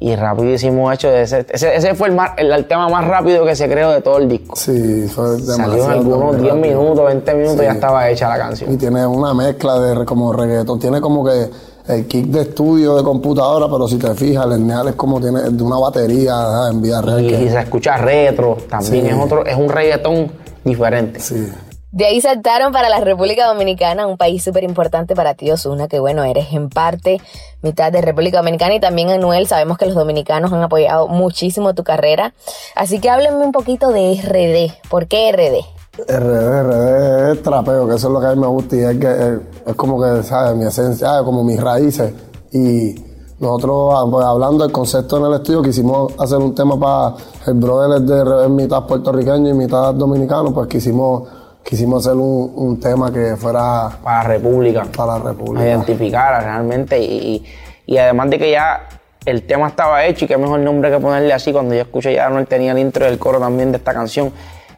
y 0.00 0.16
rapidísimo 0.16 0.90
hecho. 0.90 1.10
Ese, 1.10 1.46
ese, 1.52 1.94
fue 1.94 2.08
el, 2.08 2.52
el, 2.52 2.64
tema 2.64 2.88
más 2.88 3.06
rápido 3.06 3.44
que 3.44 3.54
se 3.54 3.68
creó 3.68 3.90
de 3.90 4.00
todo 4.00 4.16
el 4.16 4.28
disco. 4.28 4.56
Sí, 4.56 5.06
fue. 5.08 5.38
Salió 5.38 5.84
en 5.84 5.90
algunos 5.90 6.40
10 6.40 6.54
minutos, 6.54 7.06
20 7.06 7.34
minutos, 7.34 7.60
ya 7.62 7.72
estaba 7.72 8.08
hecha 8.08 8.28
la 8.30 8.38
canción. 8.38 8.72
Y 8.72 8.76
tiene 8.78 9.06
una 9.06 9.34
mezcla 9.34 9.78
de 9.78 10.04
como 10.06 10.32
reggaetón. 10.32 10.80
Tiene 10.80 11.02
como 11.02 11.22
que 11.22 11.50
el 11.88 12.06
kit 12.06 12.26
de 12.26 12.42
estudio 12.42 12.96
de 12.96 13.02
computadora, 13.02 13.66
pero 13.70 13.86
si 13.86 13.98
te 13.98 14.14
fijas, 14.14 14.46
el 14.46 14.66
Neal 14.66 14.88
es 14.88 14.94
como 14.94 15.20
tiene 15.20 15.42
de 15.50 15.62
una 15.62 15.78
batería 15.78 16.34
en 16.70 16.80
vida 16.80 17.02
real. 17.02 17.22
Y, 17.22 17.50
se 17.50 17.60
escucha 17.60 17.98
retro, 17.98 18.56
también 18.68 19.06
es 19.06 19.14
otro, 19.14 19.44
es 19.44 19.56
un 19.56 19.68
reggaetón 19.68 20.32
diferente. 20.64 21.20
Sí. 21.20 21.46
De 21.92 22.06
ahí 22.06 22.20
saltaron 22.20 22.72
para 22.72 22.88
la 22.88 23.00
República 23.00 23.48
Dominicana, 23.48 24.06
un 24.06 24.16
país 24.16 24.44
súper 24.44 24.62
importante 24.62 25.16
para 25.16 25.34
ti, 25.34 25.50
Osuna, 25.50 25.88
que 25.88 25.98
bueno, 25.98 26.22
eres 26.22 26.52
en 26.52 26.68
parte 26.68 27.20
mitad 27.62 27.90
de 27.90 28.00
República 28.00 28.38
Dominicana 28.38 28.76
y 28.76 28.80
también 28.80 29.10
Anuel. 29.10 29.48
Sabemos 29.48 29.76
que 29.76 29.86
los 29.86 29.96
dominicanos 29.96 30.52
han 30.52 30.62
apoyado 30.62 31.08
muchísimo 31.08 31.74
tu 31.74 31.82
carrera. 31.82 32.32
Así 32.76 33.00
que 33.00 33.10
háblenme 33.10 33.44
un 33.44 33.50
poquito 33.50 33.88
de 33.88 34.20
RD. 34.22 34.88
¿Por 34.88 35.08
qué 35.08 35.32
RD? 35.32 35.80
RD, 36.08 36.62
RD 36.62 37.32
es 37.32 37.42
trapeo, 37.42 37.88
que 37.88 37.96
eso 37.96 38.06
es 38.06 38.12
lo 38.12 38.20
que 38.20 38.26
a 38.26 38.34
mí 38.36 38.40
me 38.40 38.46
gusta 38.46 38.76
y 38.76 38.80
es 38.80 38.98
que 38.98 39.40
es, 39.66 39.74
como 39.74 40.00
que, 40.00 40.22
¿sabes? 40.22 40.56
Mi 40.56 40.66
esencia, 40.66 41.22
como 41.24 41.42
mis 41.42 41.60
raíces. 41.60 42.12
Y 42.52 42.94
nosotros, 43.40 43.94
ah, 43.96 44.06
pues, 44.08 44.24
hablando 44.24 44.62
del 44.62 44.72
concepto 44.72 45.16
en 45.16 45.24
el 45.24 45.34
estudio, 45.40 45.60
quisimos 45.60 46.12
hacer 46.20 46.38
un 46.38 46.54
tema 46.54 46.78
para 46.78 47.16
el 47.48 47.54
brother 47.54 48.00
de 48.00 48.48
mitad 48.48 48.86
puertorriqueño 48.86 49.50
y 49.50 49.54
mitad 49.54 49.92
dominicano, 49.92 50.54
pues 50.54 50.68
quisimos 50.68 51.39
quisimos 51.64 52.06
hacer 52.06 52.18
un, 52.18 52.80
tema 52.80 53.12
que 53.12 53.36
fuera 53.36 53.90
para 54.02 54.22
la 54.22 54.28
República. 54.28 54.84
Para 54.84 55.18
la 55.18 55.24
República. 55.30 55.66
Identificara 55.66 56.40
realmente 56.40 56.98
y, 56.98 57.44
y, 57.86 57.98
además 57.98 58.30
de 58.30 58.38
que 58.38 58.50
ya 58.50 58.88
el 59.24 59.42
tema 59.46 59.68
estaba 59.68 60.04
hecho 60.04 60.24
y 60.24 60.28
qué 60.28 60.36
mejor 60.36 60.60
nombre 60.60 60.90
que 60.90 60.98
ponerle 60.98 61.32
así 61.32 61.52
cuando 61.52 61.74
yo 61.74 61.82
escuché 61.82 62.14
ya 62.14 62.28
no 62.30 62.44
tenía 62.46 62.72
el 62.72 62.78
intro 62.78 63.04
del 63.04 63.18
coro 63.18 63.38
también 63.38 63.70
de 63.70 63.78
esta 63.78 63.92
canción 63.92 64.32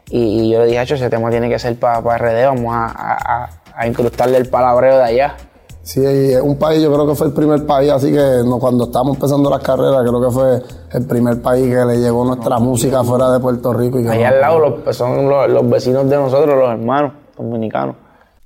y, 0.09 0.51
yo 0.51 0.59
le 0.59 0.67
dije, 0.67 0.81
hecho 0.81 0.95
ese 0.95 1.09
tema 1.09 1.29
tiene 1.29 1.49
que 1.49 1.57
ser 1.57 1.77
para, 1.79 2.01
para 2.01 2.17
RD, 2.17 2.45
vamos 2.45 2.73
a, 2.75 3.49
a 3.75 3.87
incrustarle 3.87 4.37
el 4.37 4.47
palabreo 4.47 4.97
de 4.97 5.03
allá. 5.03 5.35
Sí, 5.83 6.01
un 6.41 6.57
país, 6.57 6.81
yo 6.81 6.91
creo 6.93 7.05
que 7.05 7.13
fue 7.13 7.27
el 7.27 7.33
primer 7.33 7.65
país, 7.65 7.91
así 7.91 8.09
que 8.09 8.41
no, 8.45 8.57
cuando 8.57 8.85
estábamos 8.85 9.17
empezando 9.17 9.49
las 9.49 9.61
carreras, 9.61 10.01
creo 10.07 10.21
que 10.21 10.31
fue 10.31 10.61
el 10.93 11.05
primer 11.05 11.41
país 11.41 11.67
que 11.67 11.85
le 11.85 11.99
llegó 11.99 12.23
nuestra 12.23 12.57
música 12.57 13.03
fuera 13.03 13.29
de 13.31 13.39
Puerto 13.41 13.73
Rico. 13.73 13.99
Y 13.99 14.07
Allá 14.07 14.29
al 14.29 14.41
lado 14.41 14.93
son 14.93 15.29
los, 15.29 15.49
los 15.49 15.69
vecinos 15.69 16.09
de 16.09 16.15
nosotros, 16.15 16.57
los 16.57 16.69
hermanos 16.69 17.11
dominicanos 17.37 17.97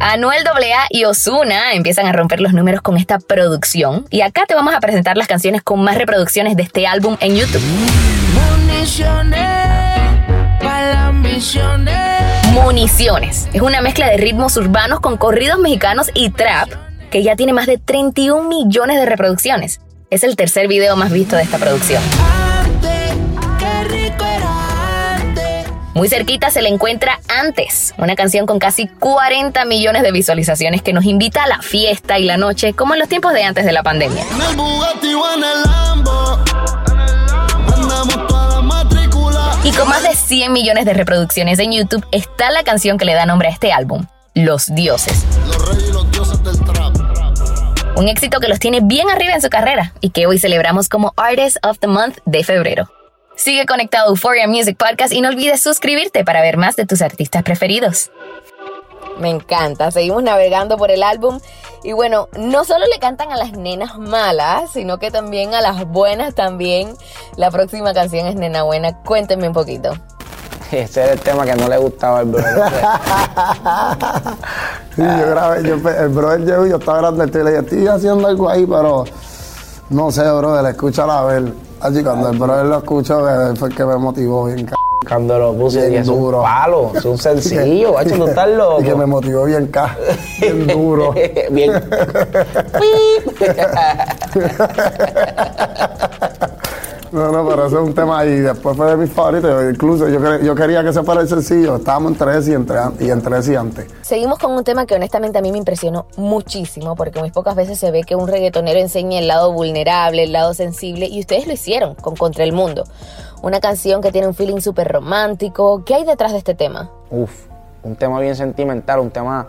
Anuel 0.00 0.46
AA 0.46 0.86
y 0.90 1.04
Osuna 1.04 1.72
empiezan 1.72 2.06
a 2.06 2.12
romper 2.12 2.40
los 2.40 2.52
números 2.52 2.82
con 2.82 2.96
esta 2.96 3.18
producción. 3.18 4.06
Y 4.10 4.20
acá 4.20 4.44
te 4.46 4.54
vamos 4.54 4.74
a 4.74 4.80
presentar 4.80 5.16
las 5.16 5.26
canciones 5.26 5.62
con 5.62 5.82
más 5.82 5.96
reproducciones 5.96 6.56
de 6.56 6.62
este 6.62 6.86
álbum 6.86 7.16
en 7.20 7.36
YouTube. 7.36 7.62
Municiones. 12.52 13.48
Es 13.52 13.60
una 13.60 13.80
mezcla 13.80 14.08
de 14.08 14.16
ritmos 14.18 14.56
urbanos 14.56 15.00
con 15.00 15.16
corridos 15.16 15.58
mexicanos 15.58 16.10
y 16.14 16.30
trap 16.30 16.68
que 17.10 17.22
ya 17.22 17.34
tiene 17.34 17.52
más 17.52 17.66
de 17.66 17.78
31 17.78 18.48
millones 18.48 18.98
de 18.98 19.06
reproducciones. 19.06 19.80
Es 20.10 20.22
el 20.22 20.36
tercer 20.36 20.68
video 20.68 20.96
más 20.96 21.10
visto 21.10 21.36
de 21.36 21.42
esta 21.42 21.58
producción. 21.58 22.02
Muy 25.98 26.08
cerquita 26.08 26.52
se 26.52 26.62
le 26.62 26.68
encuentra 26.68 27.18
Antes, 27.26 27.92
una 27.98 28.14
canción 28.14 28.46
con 28.46 28.60
casi 28.60 28.86
40 28.86 29.64
millones 29.64 30.04
de 30.04 30.12
visualizaciones 30.12 30.80
que 30.80 30.92
nos 30.92 31.04
invita 31.04 31.42
a 31.42 31.48
la 31.48 31.60
fiesta 31.60 32.20
y 32.20 32.24
la 32.24 32.36
noche 32.36 32.72
como 32.72 32.94
en 32.94 33.00
los 33.00 33.08
tiempos 33.08 33.32
de 33.32 33.42
antes 33.42 33.64
de 33.64 33.72
la 33.72 33.82
pandemia. 33.82 34.22
Y 39.64 39.72
con 39.72 39.88
más 39.88 40.04
de 40.04 40.14
100 40.14 40.52
millones 40.52 40.84
de 40.84 40.94
reproducciones 40.94 41.58
en 41.58 41.72
YouTube 41.72 42.06
está 42.12 42.52
la 42.52 42.62
canción 42.62 42.96
que 42.96 43.04
le 43.04 43.14
da 43.14 43.26
nombre 43.26 43.48
a 43.48 43.50
este 43.50 43.72
álbum, 43.72 44.06
Los 44.34 44.72
Dioses. 44.72 45.24
Un 47.96 48.06
éxito 48.06 48.38
que 48.38 48.46
los 48.46 48.60
tiene 48.60 48.78
bien 48.84 49.10
arriba 49.10 49.34
en 49.34 49.42
su 49.42 49.50
carrera 49.50 49.92
y 50.00 50.10
que 50.10 50.28
hoy 50.28 50.38
celebramos 50.38 50.88
como 50.88 51.12
Artist 51.16 51.56
of 51.66 51.80
the 51.80 51.88
Month 51.88 52.18
de 52.24 52.44
febrero. 52.44 52.88
Sigue 53.38 53.66
conectado 53.66 54.06
a 54.06 54.08
Euphoria 54.08 54.48
Music 54.48 54.76
Podcast 54.76 55.12
y 55.12 55.20
no 55.20 55.28
olvides 55.28 55.62
suscribirte 55.62 56.24
para 56.24 56.42
ver 56.42 56.56
más 56.56 56.74
de 56.74 56.86
tus 56.86 57.00
artistas 57.00 57.44
preferidos. 57.44 58.10
Me 59.20 59.30
encanta, 59.30 59.92
seguimos 59.92 60.24
navegando 60.24 60.76
por 60.76 60.90
el 60.90 61.04
álbum 61.04 61.38
y 61.84 61.92
bueno, 61.92 62.28
no 62.36 62.64
solo 62.64 62.84
le 62.92 62.98
cantan 62.98 63.30
a 63.30 63.36
las 63.36 63.52
nenas 63.52 63.96
malas, 63.96 64.72
sino 64.72 64.98
que 64.98 65.12
también 65.12 65.54
a 65.54 65.60
las 65.60 65.86
buenas 65.86 66.34
también. 66.34 66.96
La 67.36 67.52
próxima 67.52 67.94
canción 67.94 68.26
es 68.26 68.34
Nena 68.34 68.64
Buena, 68.64 69.04
cuéntenme 69.04 69.46
un 69.46 69.54
poquito. 69.54 69.92
Ese 70.72 71.04
era 71.04 71.12
el 71.12 71.20
tema 71.20 71.44
que 71.44 71.54
no 71.54 71.68
le 71.68 71.78
gustaba 71.78 72.18
al 72.18 72.26
brother. 72.26 72.56
sí, 74.96 75.02
yo 75.02 75.30
grabé, 75.30 75.62
yo, 75.62 75.74
el 75.74 76.08
brother 76.08 76.40
llegó 76.40 76.66
y 76.66 76.70
yo 76.70 76.76
estaba 76.78 76.98
grabando 76.98 77.22
el 77.22 77.30
y 77.30 77.34
le 77.34 77.50
dije, 77.52 77.62
estoy 77.62 77.86
haciendo 77.86 78.26
algo 78.26 78.50
ahí, 78.50 78.66
pero 78.66 79.04
no 79.90 80.10
sé, 80.10 80.22
brother, 80.22 80.72
escúchala 80.72 81.20
a 81.20 81.24
ver. 81.24 81.67
Allí 81.80 82.02
cuando 82.02 82.30
el 82.30 82.38
brother 82.38 82.66
lo 82.66 82.78
escuchó, 82.78 83.20
fue 83.56 83.68
el 83.68 83.74
que 83.74 83.84
me 83.84 83.96
motivó 83.96 84.46
bien, 84.46 84.66
c 84.68 84.74
Cuando 85.06 85.38
lo 85.38 85.54
puse, 85.54 85.88
bien 85.88 86.00
es 86.02 86.06
duro. 86.08 86.38
un 86.38 86.44
palo, 86.44 86.92
es 86.94 87.04
un 87.04 87.16
sencillo, 87.18 87.92
guacho, 87.92 88.16
tú 88.16 88.26
estás 88.26 88.48
loco. 88.56 88.80
Y 88.80 88.84
que 88.84 88.94
me 88.96 89.06
motivó 89.06 89.44
bien, 89.44 89.66
ca 89.68 89.96
bien 90.40 90.66
duro. 90.66 91.14
bien. 91.50 91.72
No, 97.12 97.32
no, 97.32 97.48
pero 97.48 97.66
eso 97.66 97.80
es 97.80 97.88
un 97.88 97.94
tema 97.94 98.24
y 98.24 98.40
después 98.40 98.76
fue 98.76 98.90
de 98.90 98.96
mis 98.96 99.10
favoritos. 99.10 99.72
Incluso 99.72 100.08
yo, 100.08 100.38
yo 100.40 100.54
quería 100.54 100.84
que 100.84 100.92
se 100.92 101.02
fuera 101.02 101.20
el 101.20 101.28
sencillo. 101.28 101.76
Estábamos 101.76 102.12
entre 102.12 102.36
ese 102.36 102.52
y 102.52 102.54
entre, 102.54 102.78
y 103.00 103.10
entre 103.10 103.38
ese 103.38 103.52
y 103.52 103.56
antes. 103.56 103.86
Seguimos 104.02 104.38
con 104.38 104.52
un 104.52 104.64
tema 104.64 104.86
que 104.86 104.94
honestamente 104.94 105.38
a 105.38 105.42
mí 105.42 105.50
me 105.50 105.58
impresionó 105.58 106.06
muchísimo 106.16 106.96
porque 106.96 107.18
muy 107.18 107.30
pocas 107.30 107.56
veces 107.56 107.78
se 107.78 107.90
ve 107.90 108.02
que 108.02 108.14
un 108.14 108.28
reggaetonero 108.28 108.78
enseña 108.78 109.18
el 109.18 109.28
lado 109.28 109.52
vulnerable, 109.52 110.24
el 110.24 110.32
lado 110.32 110.54
sensible 110.54 111.06
y 111.06 111.20
ustedes 111.20 111.46
lo 111.46 111.52
hicieron 111.54 111.94
con 111.94 112.16
Contra 112.16 112.44
el 112.44 112.52
Mundo. 112.52 112.84
Una 113.42 113.60
canción 113.60 114.02
que 114.02 114.12
tiene 114.12 114.26
un 114.26 114.34
feeling 114.34 114.60
súper 114.60 114.88
romántico. 114.88 115.84
¿Qué 115.84 115.94
hay 115.94 116.04
detrás 116.04 116.32
de 116.32 116.38
este 116.38 116.54
tema? 116.54 116.90
Uf, 117.10 117.30
un 117.82 117.96
tema 117.96 118.20
bien 118.20 118.34
sentimental, 118.36 119.00
un 119.00 119.10
tema 119.10 119.46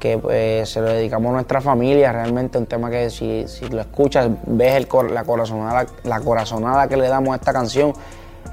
que 0.00 0.18
pues, 0.18 0.68
se 0.68 0.80
lo 0.80 0.88
dedicamos 0.88 1.30
a 1.30 1.32
nuestra 1.34 1.60
familia, 1.60 2.10
realmente 2.10 2.58
un 2.58 2.66
tema 2.66 2.90
que 2.90 3.10
si, 3.10 3.46
si 3.46 3.68
lo 3.68 3.82
escuchas, 3.82 4.28
ves 4.46 4.74
el, 4.74 4.88
la, 5.12 5.24
corazonada, 5.24 5.86
la 6.04 6.20
corazonada 6.20 6.88
que 6.88 6.96
le 6.96 7.06
damos 7.06 7.34
a 7.34 7.36
esta 7.36 7.52
canción. 7.52 7.92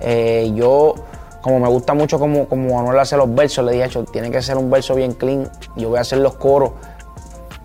Eh, 0.01 0.51
yo, 0.53 0.93
como 1.41 1.59
me 1.59 1.69
gusta 1.69 1.93
mucho 1.93 2.19
como, 2.19 2.47
como 2.47 2.75
Manuel 2.75 2.99
hace 2.99 3.15
los 3.15 3.33
versos, 3.33 3.65
le 3.65 3.71
dije, 3.71 3.87
tiene 4.11 4.29
que 4.29 4.41
ser 4.41 4.57
un 4.57 4.69
verso 4.69 4.93
bien 4.93 5.13
clean, 5.13 5.49
yo 5.77 5.89
voy 5.89 5.97
a 5.97 6.01
hacer 6.01 6.19
los 6.19 6.35
coros 6.35 6.71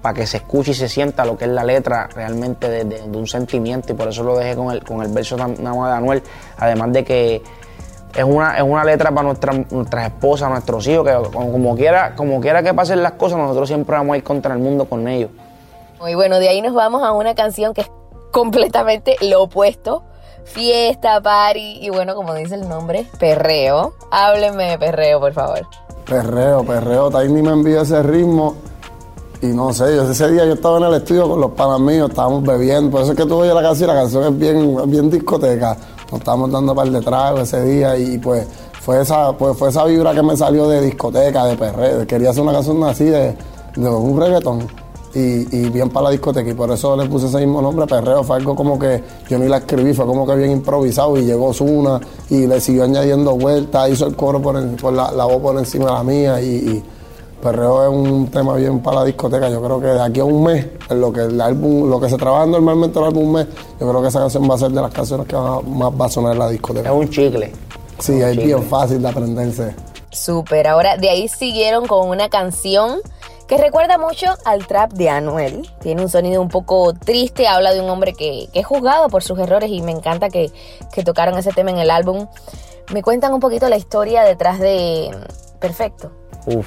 para 0.01 0.15
que 0.15 0.27
se 0.27 0.39
escuche 0.39 0.71
y 0.71 0.75
se 0.75 0.89
sienta 0.89 1.25
lo 1.25 1.37
que 1.37 1.45
es 1.45 1.51
la 1.51 1.65
letra 1.65 2.09
realmente 2.15 2.69
de, 2.85 3.03
un 3.03 3.27
sentimiento 3.27 3.93
y 3.93 3.97
por 3.97 4.09
eso 4.09 4.23
lo 4.23 4.37
dejé 4.37 4.57
con 4.57 4.73
el, 4.73 4.83
con 4.85 5.03
el 5.03 5.13
verso 5.13 5.37
de 5.37 5.43
Anuel, 5.43 6.23
además 6.57 6.93
de 6.93 7.05
que 7.05 7.43
es 8.15 8.25
una, 8.25 8.57
es 8.57 8.63
una 8.63 8.85
letra 8.85 9.11
para 9.11 9.23
nuestra, 9.23 9.53
nuestras 9.71 10.07
esposas, 10.07 10.51
nuestros 10.51 10.87
hijos, 10.87 11.07
que 11.07 11.31
como, 11.33 11.75
quiera, 11.75 12.15
como 12.15 12.41
quiera 12.41 12.63
que 12.63 12.75
pasen 12.75 13.03
las 13.03 13.13
cosas, 13.13 13.39
nosotros 13.39 13.69
siempre 13.69 13.97
vamos 13.97 14.15
a 14.15 14.17
ir 14.19 14.25
contra 14.25 14.55
el 14.55 14.61
mundo 14.61 14.85
con 14.85 15.09
ellos. 15.09 15.31
Muy 16.01 16.15
bueno, 16.15 16.39
de 16.39 16.49
ahí 16.49 16.61
nos 16.61 16.75
vamos 16.75 17.03
a 17.03 17.13
una 17.13 17.35
canción 17.35 17.75
que 17.75 17.83
es 17.83 17.91
completamente 18.31 19.17
lo 19.21 19.43
opuesto. 19.43 20.03
Fiesta, 20.45 21.21
party 21.21 21.79
y 21.81 21.91
bueno, 21.91 22.17
como 22.17 22.35
dice 22.35 22.57
el 22.57 22.69
nombre, 22.69 23.07
perreo. 23.19 23.95
Háblenme 24.11 24.71
de 24.71 24.79
perreo, 24.79 25.21
por 25.21 25.33
favor. 25.33 25.61
Perreo, 26.05 26.65
perreo. 26.65 27.11
Tiny 27.11 27.43
me 27.43 27.53
envió 27.53 27.83
ese 27.83 28.03
ritmo 28.03 28.57
y 29.41 29.47
no 29.47 29.73
sé, 29.73 29.95
yo, 29.95 30.11
ese 30.11 30.31
día 30.31 30.45
yo 30.45 30.55
estaba 30.55 30.79
en 30.79 30.85
el 30.85 30.95
estudio 30.95 31.29
con 31.29 31.41
los 31.41 31.53
panas 31.53 31.81
míos, 31.81 32.11
estábamos 32.11 32.43
bebiendo. 32.43 32.91
Por 32.91 33.03
eso 33.03 33.13
es 33.13 33.17
que 33.17 33.25
tú 33.25 33.37
oyes 33.37 33.55
la 33.55 33.63
canción, 33.63 33.89
la 33.89 33.95
canción 33.95 34.25
es 34.25 34.39
bien, 34.39 34.91
bien 34.91 35.11
discoteca 35.11 35.77
nos 36.13 36.21
estábamos 36.21 36.53
dando 36.53 36.75
par 36.75 36.91
de 36.91 37.01
tragos 37.01 37.41
ese 37.41 37.65
día 37.65 37.97
y 37.97 38.19
pues 38.19 38.47
fue 38.83 39.01
esa, 39.01 39.33
pues 39.33 39.57
fue 39.57 39.71
esa 39.71 39.85
vibra 39.85 40.15
que 40.15 40.23
me 40.23 40.37
salió 40.37 40.69
de 40.69 40.83
discoteca, 40.83 41.47
de 41.47 41.57
perreo. 41.57 42.07
Quería 42.07 42.31
hacer 42.31 42.43
una 42.43 42.53
canción 42.53 42.85
así 42.85 43.05
de, 43.05 43.35
un 43.77 44.21
reggaetón. 44.21 44.69
Y, 45.15 45.69
bien 45.69 45.91
para 45.91 46.05
la 46.05 46.11
discoteca 46.11 46.49
y 46.49 46.55
por 46.55 46.71
eso 46.71 46.97
le 46.97 47.07
puse 47.07 47.27
ese 47.27 47.39
mismo 47.39 47.61
nombre, 47.61 47.87
Perreo. 47.87 48.25
Fue 48.25 48.37
algo 48.37 48.57
como 48.57 48.79
que 48.79 49.03
yo 49.29 49.39
ni 49.39 49.47
la 49.47 49.59
escribí, 49.59 49.93
fue 49.93 50.07
como 50.07 50.27
que 50.27 50.35
bien 50.37 50.51
improvisado 50.51 51.19
y 51.19 51.25
llegó 51.27 51.53
Zuna 51.53 52.01
y 52.31 52.47
le 52.47 52.61
siguió 52.61 52.85
añadiendo 52.85 53.37
vueltas, 53.37 53.91
hizo 53.91 54.07
el 54.07 54.17
coro 54.17 54.41
por, 54.41 54.55
la, 54.93 55.25
voz 55.25 55.43
por 55.43 55.59
encima 55.59 55.85
de 55.85 55.93
la 55.93 56.03
mía 56.03 56.41
y 56.41 56.83
Perreo 57.43 57.83
es 57.83 57.89
un 57.89 58.31
tema 58.31 58.55
bien 58.55 58.81
para 58.81 59.01
la 59.01 59.05
discoteca. 59.05 59.51
Yo 59.51 59.61
creo 59.61 59.81
que 59.81 59.89
de 59.89 60.01
aquí 60.01 60.21
a 60.21 60.25
un 60.25 60.45
mes, 60.45 60.65
en 60.89 61.01
lo 61.01 61.13
que 61.13 61.23
el 61.23 61.41
álbum, 61.41 61.91
lo 61.91 62.01
que 62.01 62.09
se 62.09 62.17
trabaja 62.17 62.47
normalmente 62.47 62.99
el 63.01 63.05
álbum 63.05 63.25
un 63.25 63.33
mes, 63.33 63.49
yo 63.81 63.89
creo 63.89 64.01
que 64.01 64.09
esa 64.09 64.21
canción 64.21 64.49
va 64.49 64.55
a 64.55 64.59
ser 64.59 64.71
de 64.71 64.81
las 64.81 64.93
canciones 64.93 65.27
que 65.27 65.35
más 65.35 65.93
va 66.01 66.07
a 66.07 66.09
sonar 66.09 66.35
en 66.35 66.39
la 66.39 66.49
discoteca. 66.49 66.91
Es 66.91 66.95
un 66.95 67.11
chicle. 67.11 67.53
Sí, 67.99 68.21
es 68.21 68.37
bien 68.37 68.63
fácil 68.63 69.03
de 69.03 69.09
aprenderse. 69.09 69.75
Súper. 70.11 70.69
Ahora, 70.69 70.97
de 70.97 71.11
ahí 71.11 71.27
siguieron 71.27 71.87
con 71.87 72.09
una 72.09 72.29
canción 72.29 73.01
que 73.49 73.59
recuerda 73.59 73.99
mucho 73.99 74.27
al 74.45 74.67
trap 74.69 74.93
de 74.93 75.11
Anuel. 75.11 75.69
Tiene 75.81 76.03
un 76.03 76.09
sonido 76.09 76.41
un 76.41 76.49
poco 76.49 76.95
triste, 76.95 77.49
habla 77.49 77.75
de 77.75 77.81
un 77.81 77.91
hombre 77.91 78.13
que, 78.13 78.51
es 78.53 78.67
juzgado 78.67 79.09
por 79.09 79.25
sus 79.25 79.39
errores 79.41 79.69
y 79.71 79.83
me 79.83 79.91
encanta 79.91 80.29
que, 80.29 80.53
que 80.93 81.03
tocaron 81.03 81.37
ese 81.37 81.51
tema 81.51 81.73
en 81.73 81.79
el 81.79 81.91
álbum. 81.91 82.29
Me 82.93 83.03
cuentan 83.03 83.35
un 83.35 83.41
poquito 83.41 83.69
la 83.69 83.77
historia 83.77 84.23
detrás 84.23 84.61
de 84.61 85.11
Perfecto. 85.63 86.11
Uf, 86.47 86.67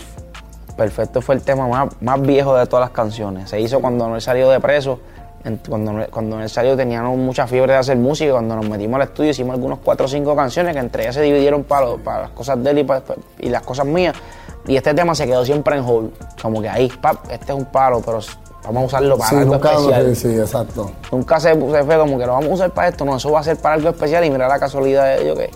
Perfecto 0.75 1.21
fue 1.21 1.35
el 1.35 1.41
tema 1.41 1.67
más, 1.67 1.89
más 2.01 2.21
viejo 2.21 2.55
de 2.55 2.65
todas 2.65 2.85
las 2.85 2.91
canciones. 2.91 3.49
Se 3.49 3.59
hizo 3.59 3.79
cuando 3.79 4.09
no 4.09 4.19
salió 4.19 4.49
de 4.49 4.59
preso. 4.59 4.99
Cuando, 5.69 6.07
cuando 6.09 6.41
él 6.41 6.49
salió 6.49 6.75
teníamos 6.75 7.15
mucha 7.17 7.47
fiebre 7.47 7.73
de 7.73 7.79
hacer 7.79 7.97
música. 7.97 8.31
Cuando 8.31 8.55
nos 8.55 8.67
metimos 8.67 8.95
al 8.95 9.07
estudio 9.07 9.29
hicimos 9.29 9.53
algunos 9.53 9.79
cuatro 9.79 10.07
o 10.07 10.09
cinco 10.09 10.35
canciones 10.35 10.73
que 10.73 10.79
entre 10.79 11.03
ellas 11.03 11.15
se 11.15 11.21
dividieron 11.21 11.63
para, 11.63 11.95
para 11.97 12.21
las 12.23 12.31
cosas 12.31 12.61
de 12.63 12.71
él 12.71 12.87
y, 13.39 13.49
las 13.49 13.61
cosas 13.61 13.85
mías. 13.85 14.15
Y 14.67 14.75
este 14.75 14.93
tema 14.93 15.13
se 15.13 15.27
quedó 15.27 15.45
siempre 15.45 15.77
en 15.77 15.83
hold. 15.85 16.11
Como 16.41 16.61
que 16.61 16.67
ahí, 16.67 16.91
pap, 17.01 17.17
este 17.29 17.53
es 17.53 17.57
un 17.57 17.65
palo, 17.65 18.01
pero 18.03 18.19
vamos 18.65 18.83
a 18.83 18.85
usarlo 18.87 19.17
para 19.17 19.39
algo 19.39 19.55
especial. 19.55 20.15
Sí, 20.15 20.29
sí, 20.29 20.39
exacto. 20.39 20.91
Nunca 21.11 21.39
se, 21.39 21.53
se, 21.53 21.83
fue 21.83 21.97
como 21.97 22.17
que 22.17 22.25
lo 22.25 22.33
vamos 22.33 22.49
a 22.49 22.53
usar 22.53 22.71
para 22.71 22.87
esto. 22.89 23.05
No, 23.05 23.15
eso 23.15 23.31
va 23.31 23.39
a 23.39 23.43
ser 23.43 23.57
para 23.57 23.75
algo 23.75 23.89
especial 23.89 24.25
y 24.25 24.31
mira 24.31 24.47
la 24.47 24.59
casualidad 24.59 25.05
de 25.05 25.21
ello 25.21 25.35
que 25.35 25.51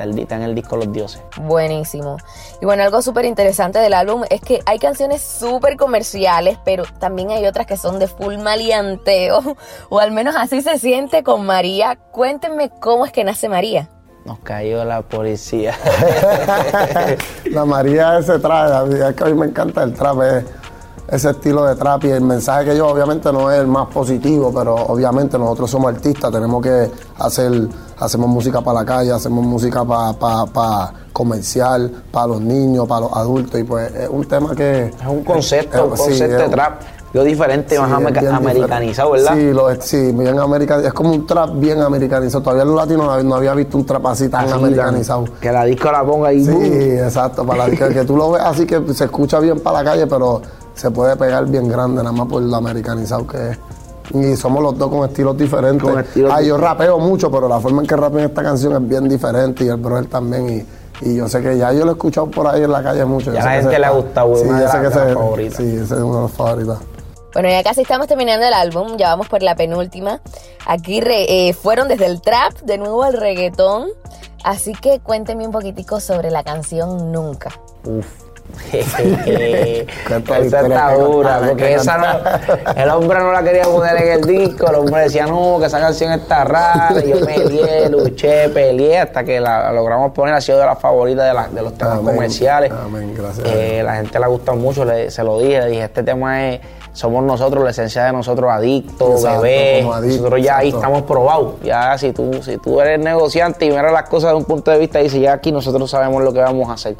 Está 0.00 0.36
en 0.36 0.42
el 0.42 0.54
disco 0.54 0.76
Los 0.76 0.92
Dioses. 0.92 1.22
Buenísimo. 1.42 2.16
Y 2.60 2.66
bueno, 2.66 2.82
algo 2.82 3.00
súper 3.00 3.24
interesante 3.26 3.78
del 3.78 3.94
álbum 3.94 4.24
es 4.28 4.40
que 4.40 4.60
hay 4.66 4.78
canciones 4.78 5.22
súper 5.22 5.76
comerciales, 5.76 6.58
pero 6.64 6.84
también 6.98 7.30
hay 7.30 7.46
otras 7.46 7.66
que 7.66 7.76
son 7.76 7.98
de 7.98 8.08
full 8.08 8.38
malianteo, 8.38 9.56
o 9.88 9.98
al 10.00 10.10
menos 10.10 10.34
así 10.36 10.62
se 10.62 10.78
siente 10.78 11.22
con 11.22 11.46
María. 11.46 11.96
Cuéntenme 12.10 12.70
cómo 12.80 13.06
es 13.06 13.12
que 13.12 13.22
nace 13.22 13.48
María. 13.48 13.88
Nos 14.24 14.38
cayó 14.40 14.84
la 14.84 15.02
policía. 15.02 15.76
la 17.50 17.64
María 17.64 18.18
ese 18.18 18.38
trap, 18.38 18.90
es 18.90 19.14
que 19.14 19.24
a 19.24 19.26
mí 19.26 19.34
me 19.34 19.46
encanta 19.46 19.82
el 19.82 19.92
trap, 19.92 20.16
ese 21.08 21.30
estilo 21.30 21.66
de 21.66 21.76
trap 21.76 22.04
y 22.04 22.10
el 22.10 22.22
mensaje 22.22 22.70
que 22.70 22.76
yo 22.76 22.88
obviamente 22.88 23.30
no 23.32 23.50
es 23.50 23.60
el 23.60 23.66
más 23.66 23.88
positivo, 23.88 24.52
pero 24.52 24.74
obviamente 24.74 25.38
nosotros 25.38 25.70
somos 25.70 25.94
artistas, 25.94 26.32
tenemos 26.32 26.62
que 26.62 26.90
hacer 27.18 27.68
hacemos 27.98 28.28
música 28.28 28.60
para 28.60 28.80
la 28.80 28.84
calle, 28.84 29.12
hacemos 29.12 29.44
música 29.44 29.84
para 29.84 30.92
comercial, 31.12 31.90
para 32.10 32.26
los 32.28 32.40
niños, 32.40 32.86
para 32.86 33.02
los 33.02 33.12
adultos, 33.12 33.60
y 33.60 33.64
pues 33.64 33.94
es 33.94 34.08
un 34.08 34.24
tema 34.24 34.54
que... 34.54 34.86
Es 34.86 35.06
un 35.06 35.24
concepto, 35.24 35.84
un 35.84 35.96
concepto 35.96 36.36
de 36.36 36.48
trap. 36.48 36.80
Lo 37.14 37.22
diferente, 37.22 37.78
más 37.78 37.92
americanizado, 37.92 39.12
¿verdad? 39.12 39.34
Sí, 39.34 39.52
lo, 39.52 39.80
sí, 39.80 40.10
bien 40.10 40.36
americanizado. 40.36 40.88
Es 40.88 40.92
como 40.92 41.12
un 41.12 41.24
trap 41.24 41.50
bien 41.54 41.80
americanizado. 41.80 42.42
Todavía 42.42 42.64
los 42.64 42.74
latinos 42.74 43.22
no, 43.22 43.34
había 43.36 43.54
visto 43.54 43.78
un 43.78 43.86
trap 43.86 44.04
así 44.08 44.28
tan 44.28 44.52
americanizado. 44.52 45.24
que 45.40 45.52
la 45.52 45.64
disco 45.64 45.92
la 45.92 46.04
ponga 46.04 46.30
ahí. 46.30 46.44
Sí, 46.44 46.52
exacto. 46.52 47.46
Para 47.46 47.64
la 47.64 47.66
disco, 47.70 47.88
que 47.88 48.04
tú 48.04 48.16
lo 48.16 48.32
ves 48.32 48.42
así 48.42 48.66
que 48.66 48.82
se 48.92 49.04
escucha 49.04 49.38
bien 49.38 49.60
para 49.60 49.84
la 49.84 49.90
calle, 49.92 50.08
pero 50.08 50.42
se 50.74 50.90
puede 50.90 51.14
pegar 51.14 51.46
bien 51.46 51.68
grande, 51.68 52.02
nada 52.02 52.10
más 52.10 52.26
por 52.26 52.42
lo 52.42 52.56
americanizado 52.56 53.24
que 53.28 53.50
es. 53.50 53.58
Y 54.12 54.36
somos 54.36 54.62
los 54.62 54.76
dos 54.76 54.90
con 54.90 55.08
estilos 55.08 55.36
diferentes. 55.36 55.88
ah, 56.30 56.42
yo 56.42 56.56
rapeo 56.56 56.98
mucho, 56.98 57.30
pero 57.30 57.48
la 57.48 57.60
forma 57.60 57.82
en 57.82 57.88
que 57.88 57.96
rapeo 57.96 58.20
en 58.20 58.26
esta 58.26 58.42
canción 58.42 58.74
es 58.74 58.88
bien 58.88 59.08
diferente 59.08 59.64
y 59.64 59.68
el 59.68 59.76
brother 59.76 60.06
también. 60.06 60.66
Y, 61.02 61.16
yo 61.16 61.28
sé 61.28 61.42
que 61.42 61.58
ya 61.58 61.72
yo 61.72 61.84
lo 61.84 61.90
he 61.90 61.94
escuchado 61.94 62.30
por 62.30 62.46
ahí 62.46 62.62
en 62.62 62.70
la 62.70 62.82
calle 62.82 63.04
mucho. 63.04 63.32
Ya 63.32 63.42
a 63.42 63.44
la 63.44 63.62
gente 63.62 63.78
le 63.78 63.90
gusta, 63.90 64.22
güey. 64.22 64.42
Sí, 64.42 64.48
yo 64.48 64.68
sé 64.68 64.80
que 64.80 64.86
ese, 64.86 65.56
sí, 65.56 65.76
ese 65.76 65.82
es 65.82 66.00
uno 66.00 66.14
de 66.14 66.22
los 66.22 66.30
favoritos. 66.32 66.78
Bueno, 67.34 67.48
ya 67.48 67.64
casi 67.64 67.82
estamos 67.82 68.06
terminando 68.06 68.46
el 68.46 68.54
álbum, 68.54 68.96
ya 68.96 69.08
vamos 69.08 69.28
por 69.28 69.42
la 69.42 69.56
penúltima. 69.56 70.20
Aquí 70.66 71.00
eh, 71.04 71.52
fueron 71.52 71.88
desde 71.88 72.06
el 72.06 72.20
trap 72.20 72.54
de 72.60 72.78
nuevo 72.78 73.02
al 73.02 73.14
reggaetón. 73.14 73.88
Así 74.44 74.72
que 74.72 75.00
cuénteme 75.00 75.44
un 75.44 75.52
poquitico 75.52 75.98
sobre 76.00 76.30
la 76.30 76.44
canción 76.44 77.10
Nunca. 77.10 77.50
Uf, 77.84 78.06
esa 78.72 80.60
está 80.60 80.94
dura, 80.94 81.40
porque 81.48 81.74
esa 81.74 81.98
no, 81.98 82.06
el 82.80 82.90
hombre 82.90 83.18
no 83.18 83.32
la 83.32 83.42
quería 83.42 83.64
poner 83.64 83.96
en 83.96 84.12
el 84.12 84.20
disco, 84.22 84.68
el 84.68 84.76
hombre 84.76 85.02
decía 85.02 85.26
no, 85.26 85.58
que 85.58 85.66
esa 85.66 85.80
canción 85.80 86.12
está 86.12 86.44
rara, 86.44 86.94
y 87.04 87.10
yo 87.10 87.24
peleé, 87.24 87.88
luché, 87.90 88.48
peleé 88.50 88.98
hasta 88.98 89.24
que 89.24 89.40
la, 89.40 89.72
logramos 89.72 90.12
poner, 90.12 90.34
ha 90.34 90.40
sido 90.40 90.58
de 90.58 90.66
las 90.66 90.78
favoritas 90.78 91.26
de, 91.26 91.34
la, 91.34 91.48
de 91.48 91.62
los 91.62 91.74
temas 91.74 91.98
comerciales. 92.00 92.70
Amén, 92.70 93.14
gracias. 93.16 93.46
Eh, 93.46 93.82
la 93.84 93.96
gente 93.96 94.18
le 94.18 94.24
ha 94.24 94.28
gustado 94.28 94.56
mucho, 94.56 94.84
se 95.08 95.24
lo 95.24 95.38
dije, 95.40 95.60
le 95.60 95.66
dije, 95.66 95.84
este 95.84 96.02
tema 96.02 96.48
es 96.48 96.60
somos 96.94 97.24
nosotros, 97.24 97.64
la 97.64 97.70
esencia 97.70 98.04
de 98.04 98.12
nosotros, 98.12 98.48
adictos, 98.52 99.22
bebés. 99.24 99.84
nosotros 99.84 100.40
ya 100.40 100.58
ahí 100.58 100.68
estamos 100.68 101.02
probados. 101.02 101.54
Ya 101.62 101.98
si 101.98 102.12
tú, 102.12 102.40
si 102.40 102.56
tú 102.58 102.80
eres 102.80 103.00
negociante 103.00 103.66
y 103.66 103.70
miras 103.70 103.92
las 103.92 104.08
cosas 104.08 104.30
de 104.30 104.36
un 104.36 104.44
punto 104.44 104.70
de 104.70 104.78
vista, 104.78 105.00
dices, 105.00 105.20
ya 105.20 105.32
aquí 105.32 105.50
nosotros 105.50 105.90
sabemos 105.90 106.22
lo 106.22 106.32
que 106.32 106.38
vamos 106.38 106.70
a 106.70 106.74
hacer. 106.74 106.94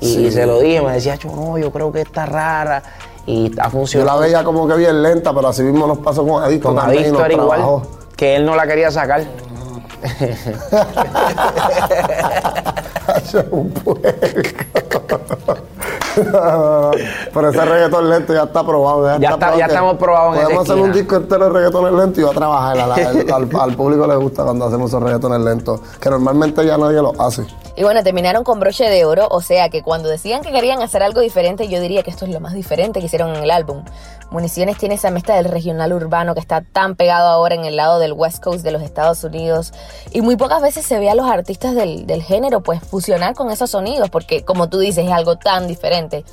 Y, 0.00 0.14
Sí. 0.14 0.26
y 0.26 0.30
se 0.30 0.46
lo 0.46 0.60
dije, 0.60 0.80
me 0.82 0.92
decía, 0.92 1.14
yo 1.16 1.30
no, 1.34 1.58
yo 1.58 1.70
creo 1.72 1.90
que 1.92 2.02
está 2.02 2.26
rara. 2.26 2.82
Y 3.26 3.46
ha 3.46 3.50
Yo 3.50 3.54
la 3.56 3.70
funcionado. 3.70 4.20
veía 4.20 4.44
como 4.44 4.68
que 4.68 4.74
bien 4.74 5.02
lenta, 5.02 5.32
pero 5.34 5.48
así 5.48 5.62
mismo 5.62 5.86
nos 5.86 5.98
pasó 5.98 6.26
con 6.26 6.42
Adicto 6.42 6.68
Con 6.68 6.76
también 6.76 7.04
Adicto 7.04 7.24
era 7.24 7.34
igual, 7.34 7.62
que 8.16 8.36
él 8.36 8.44
no 8.44 8.54
la 8.54 8.66
quería 8.66 8.90
sacar. 8.90 9.22
un. 13.50 13.72
Pero 17.34 17.48
ese 17.50 17.64
reggaetón 17.64 18.08
lento 18.10 18.32
ya 18.34 18.44
está 18.44 18.64
probado. 18.64 19.04
Ya, 19.06 19.18
Ya 19.18 19.28
está- 19.30 19.38
probado 19.38 19.58
ya 19.58 19.66
estamos 19.66 19.96
probados 19.96 20.36
en 20.36 20.42
Podemos 20.44 20.70
hacer 20.70 20.82
un 20.82 20.92
disco 20.92 21.16
entero 21.16 21.44
de 21.44 21.50
reggaetones 21.50 21.92
lentos 21.92 22.18
y 22.18 22.22
va 22.22 22.30
a 22.30 22.34
trabajar. 22.34 22.78
A 22.78 22.86
la- 22.86 22.94
al, 22.94 23.32
al- 23.32 23.60
al 23.60 23.76
público 23.76 24.06
le 24.06 24.16
gusta 24.16 24.44
cuando 24.44 24.66
hacemos 24.66 24.90
esos 24.90 25.02
reggaetones 25.02 25.40
lentos, 25.40 25.80
que 26.00 26.10
normalmente 26.10 26.64
ya 26.64 26.78
nadie 26.78 27.02
los 27.02 27.18
hace. 27.18 27.46
Y 27.76 27.82
bueno, 27.82 28.04
terminaron 28.04 28.44
con 28.44 28.60
broche 28.60 28.88
de 28.88 29.04
oro, 29.04 29.26
o 29.30 29.40
sea 29.40 29.68
que 29.68 29.82
cuando 29.82 30.08
decían 30.08 30.42
que 30.42 30.52
querían 30.52 30.80
hacer 30.80 31.02
algo 31.02 31.20
diferente, 31.20 31.66
yo 31.68 31.80
diría 31.80 32.04
que 32.04 32.10
esto 32.10 32.24
es 32.24 32.30
lo 32.30 32.38
más 32.38 32.54
diferente 32.54 33.00
que 33.00 33.06
hicieron 33.06 33.34
en 33.34 33.42
el 33.42 33.50
álbum. 33.50 33.84
Municiones 34.30 34.78
tiene 34.78 34.94
esa 34.94 35.10
mezcla 35.10 35.34
del 35.36 35.46
regional 35.46 35.92
urbano 35.92 36.34
que 36.34 36.40
está 36.40 36.60
tan 36.62 36.94
pegado 36.94 37.28
ahora 37.28 37.56
en 37.56 37.64
el 37.64 37.74
lado 37.76 37.98
del 37.98 38.12
West 38.12 38.42
Coast 38.42 38.62
de 38.64 38.70
los 38.70 38.82
Estados 38.82 39.24
Unidos. 39.24 39.72
Y 40.12 40.20
muy 40.20 40.36
pocas 40.36 40.62
veces 40.62 40.86
se 40.86 40.98
ve 41.00 41.10
a 41.10 41.14
los 41.16 41.26
artistas 41.28 41.74
del, 41.74 42.06
del 42.06 42.22
género 42.22 42.62
pues 42.62 42.80
fusionar 42.80 43.34
con 43.34 43.50
esos 43.50 43.70
sonidos, 43.70 44.08
porque 44.08 44.44
como 44.44 44.68
tú 44.68 44.78
dices, 44.78 45.06
es 45.06 45.12
algo 45.12 45.36
tan 45.36 45.66
diferente. 45.66 46.24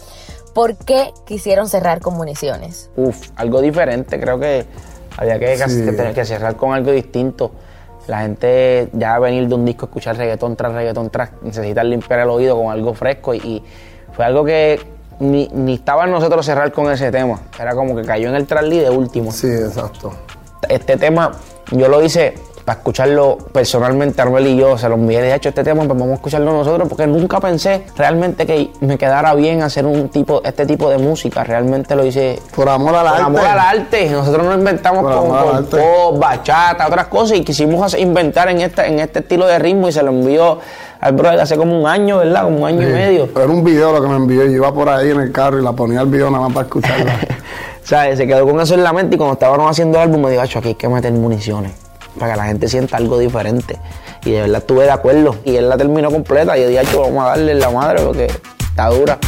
¿Por 0.54 0.76
qué 0.78 1.12
quisieron 1.26 1.70
cerrar 1.70 2.02
con 2.02 2.16
municiones? 2.16 2.90
Uf, 2.98 3.30
algo 3.36 3.62
diferente, 3.62 4.20
creo 4.20 4.40
que 4.40 4.66
había 5.18 5.40
que, 5.40 5.58
Sí. 5.58 5.86
que 5.86 5.92
tener 5.94 6.14
que 6.14 6.26
cerrar 6.26 6.56
con 6.56 6.74
algo 6.74 6.92
distinto. 6.92 7.52
La 8.08 8.22
gente 8.22 8.90
ya 8.94 9.20
venir 9.20 9.48
de 9.48 9.56
un 9.56 9.66
disco, 9.66 9.86
escuchar 9.86 10.18
reggaetón 10.18 10.56
tras 10.56 10.74
reggaetón 10.74 11.10
tras, 11.10 11.32
necesita 11.42 11.84
limpiar 11.84 12.22
el 12.22 12.30
oído 12.30 12.58
con 12.58 12.72
algo 12.72 12.94
fresco 12.94 13.34
y, 13.34 13.38
y 13.38 13.64
fue 14.14 14.26
algo 14.26 14.44
que 14.44 14.80
ni, 15.20 15.48
ni 15.54 15.76
estaba 15.76 16.06
en 16.06 16.12
nosotros 16.12 16.46
cerrar 16.46 16.72
con 16.72 16.92
ese 16.92 17.12
tema. 17.12 17.40
Era 17.60 17.76
como 17.76 17.96
que 17.96 18.02
cayó 18.04 18.30
en 18.30 18.36
el 18.36 18.48
trasli 18.48 18.80
de 18.80 18.90
último. 18.90 19.32
Sí, 19.32 19.48
exacto. 19.48 20.12
Este 20.68 20.98
tema 20.98 21.32
yo 21.72 21.88
lo 21.88 22.04
hice 22.04 22.34
para 22.66 22.78
escucharlo 22.80 23.38
personalmente, 23.52 24.22
Armel 24.22 24.48
y 24.48 24.58
yo, 24.58 24.78
se 24.78 24.88
lo 24.88 24.96
envié 24.96 25.22
de 25.22 25.34
hecho 25.36 25.50
este 25.50 25.64
tema, 25.64 25.84
pues 25.84 25.90
vamos 25.90 26.12
a 26.12 26.14
escucharlo 26.16 26.52
nosotros, 26.52 26.88
porque 26.88 27.08
nunca 27.08 27.40
pensé 27.40 27.86
realmente 27.96 28.46
que 28.46 28.72
me 28.82 28.98
quedara 28.98 29.34
bien 29.34 29.62
hacer 29.64 29.86
un 29.86 30.10
tipo, 30.10 30.42
este 30.44 30.66
tipo 30.66 30.90
de 30.90 30.98
música, 30.98 31.44
realmente 31.44 31.96
lo 31.96 32.06
hice 32.06 32.40
Por 32.56 32.70
amor 32.70 32.96
al 32.96 33.02
por 33.06 33.14
arte. 33.14 33.24
amor 33.24 33.46
al 33.46 33.60
arte. 33.60 34.10
Nosotros 34.10 34.46
nos 34.46 34.56
inventamos 34.58 35.04
Por 35.04 35.16
con, 35.16 35.66
pop, 35.66 36.20
bachata, 36.20 36.88
otras 36.88 37.08
cosas 37.08 37.38
y 37.38 37.44
quisimos 37.44 37.98
inventar 37.98 38.50
en 38.50 38.62
este, 38.62 38.86
en 38.88 39.00
este 39.00 39.20
estilo 39.20 39.48
de 39.48 39.60
ritmo 39.60 39.88
y 39.88 39.92
se 39.92 40.04
lo 40.04 40.12
envió 40.12 40.60
al 41.00 41.14
brother 41.14 41.40
hace 41.40 41.58
como 41.58 41.80
un 41.80 41.88
año, 41.88 42.20
¿verdad? 42.20 42.44
Como 42.44 42.60
un 42.60 42.66
año 42.68 42.88
y 42.88 42.92
medio. 42.92 43.30
Era 43.36 43.48
un 43.48 43.64
video 43.64 43.92
lo 43.92 44.02
que 44.02 44.08
me 44.08 44.16
envió. 44.18 44.44
Yo 44.46 44.52
iba 44.52 44.74
por 44.74 44.88
ahí 44.88 45.10
en 45.10 45.20
el 45.20 45.32
carro 45.32 45.60
y 45.60 45.64
la 45.64 45.72
ponía 45.72 46.02
el 46.02 46.08
video 46.08 46.30
nada 46.30 46.44
más 46.46 46.54
para 46.54 46.66
escucharla. 46.68 47.14
¿Sabes? 47.84 48.20
Se 48.20 48.28
quedó 48.28 48.46
con 48.46 48.60
eso 48.62 48.76
en 48.76 48.84
la 48.84 48.94
mente 48.94 49.16
y 49.16 49.18
cuando 49.18 49.34
estábamos 49.34 49.70
haciendo 49.70 49.98
el 49.98 50.04
álbum 50.04 50.22
me 50.22 50.30
dijo, 50.30 50.44
"Acho, 50.44 50.60
aquí 50.60 50.70
hay 50.70 50.76
que 50.76 50.88
meter 50.88 51.12
municiones 51.12 51.72
para 52.20 52.34
que 52.34 52.38
la 52.38 52.46
gente 52.46 52.68
sienta 52.68 52.98
algo 52.98 53.18
diferente. 53.18 53.78
Y 54.26 54.32
de 54.32 54.42
verdad 54.42 54.60
estuve 54.60 54.84
de 54.84 54.92
acuerdo. 54.92 55.36
Y 55.46 55.56
él 55.56 55.70
la 55.70 55.78
terminó 55.78 56.12
completa 56.12 56.58
y 56.58 56.62
yo 56.62 56.68
dije, 56.68 56.80
"Acho, 56.80 57.02
vamos 57.02 57.24
a 57.24 57.30
darle 57.30 57.56
la 57.56 57.70
madre 57.70 58.04
porque 58.04 58.28
está 58.72 58.88
dura. 58.90 59.20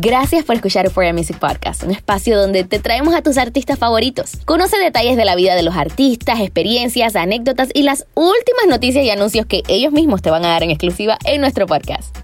Gracias 0.00 0.44
por 0.44 0.56
escuchar 0.56 0.84
Euphoria 0.86 1.12
Music 1.12 1.38
Podcast, 1.38 1.84
un 1.84 1.92
espacio 1.92 2.36
donde 2.36 2.64
te 2.64 2.80
traemos 2.80 3.14
a 3.14 3.22
tus 3.22 3.38
artistas 3.38 3.78
favoritos. 3.78 4.32
Conoce 4.46 4.76
detalles 4.78 5.16
de 5.16 5.24
la 5.24 5.36
vida 5.36 5.54
de 5.54 5.62
los 5.62 5.76
artistas, 5.76 6.40
experiencias, 6.40 7.14
anécdotas 7.14 7.68
y 7.72 7.82
las 7.82 8.06
últimas 8.14 8.66
noticias 8.68 9.04
y 9.04 9.10
anuncios 9.10 9.46
que 9.46 9.62
ellos 9.68 9.92
mismos 9.92 10.20
te 10.20 10.30
van 10.30 10.44
a 10.44 10.48
dar 10.48 10.64
en 10.64 10.70
exclusiva 10.70 11.18
en 11.24 11.40
nuestro 11.40 11.66
podcast. 11.66 12.18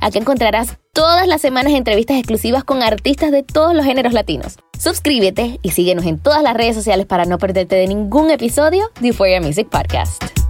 Aquí 0.00 0.18
encontrarás 0.18 0.78
todas 0.92 1.28
las 1.28 1.40
semanas 1.40 1.74
entrevistas 1.74 2.16
exclusivas 2.16 2.64
con 2.64 2.82
artistas 2.82 3.30
de 3.30 3.42
todos 3.42 3.76
los 3.76 3.84
géneros 3.84 4.12
latinos. 4.12 4.56
Suscríbete 4.80 5.58
y 5.60 5.72
síguenos 5.72 6.06
en 6.06 6.18
todas 6.18 6.42
las 6.42 6.56
redes 6.56 6.74
sociales 6.74 7.04
para 7.04 7.26
no 7.26 7.36
perderte 7.36 7.76
de 7.76 7.86
ningún 7.86 8.30
episodio 8.30 8.90
de 8.98 9.08
Euphoria 9.08 9.38
Music 9.38 9.68
Podcast. 9.68 10.49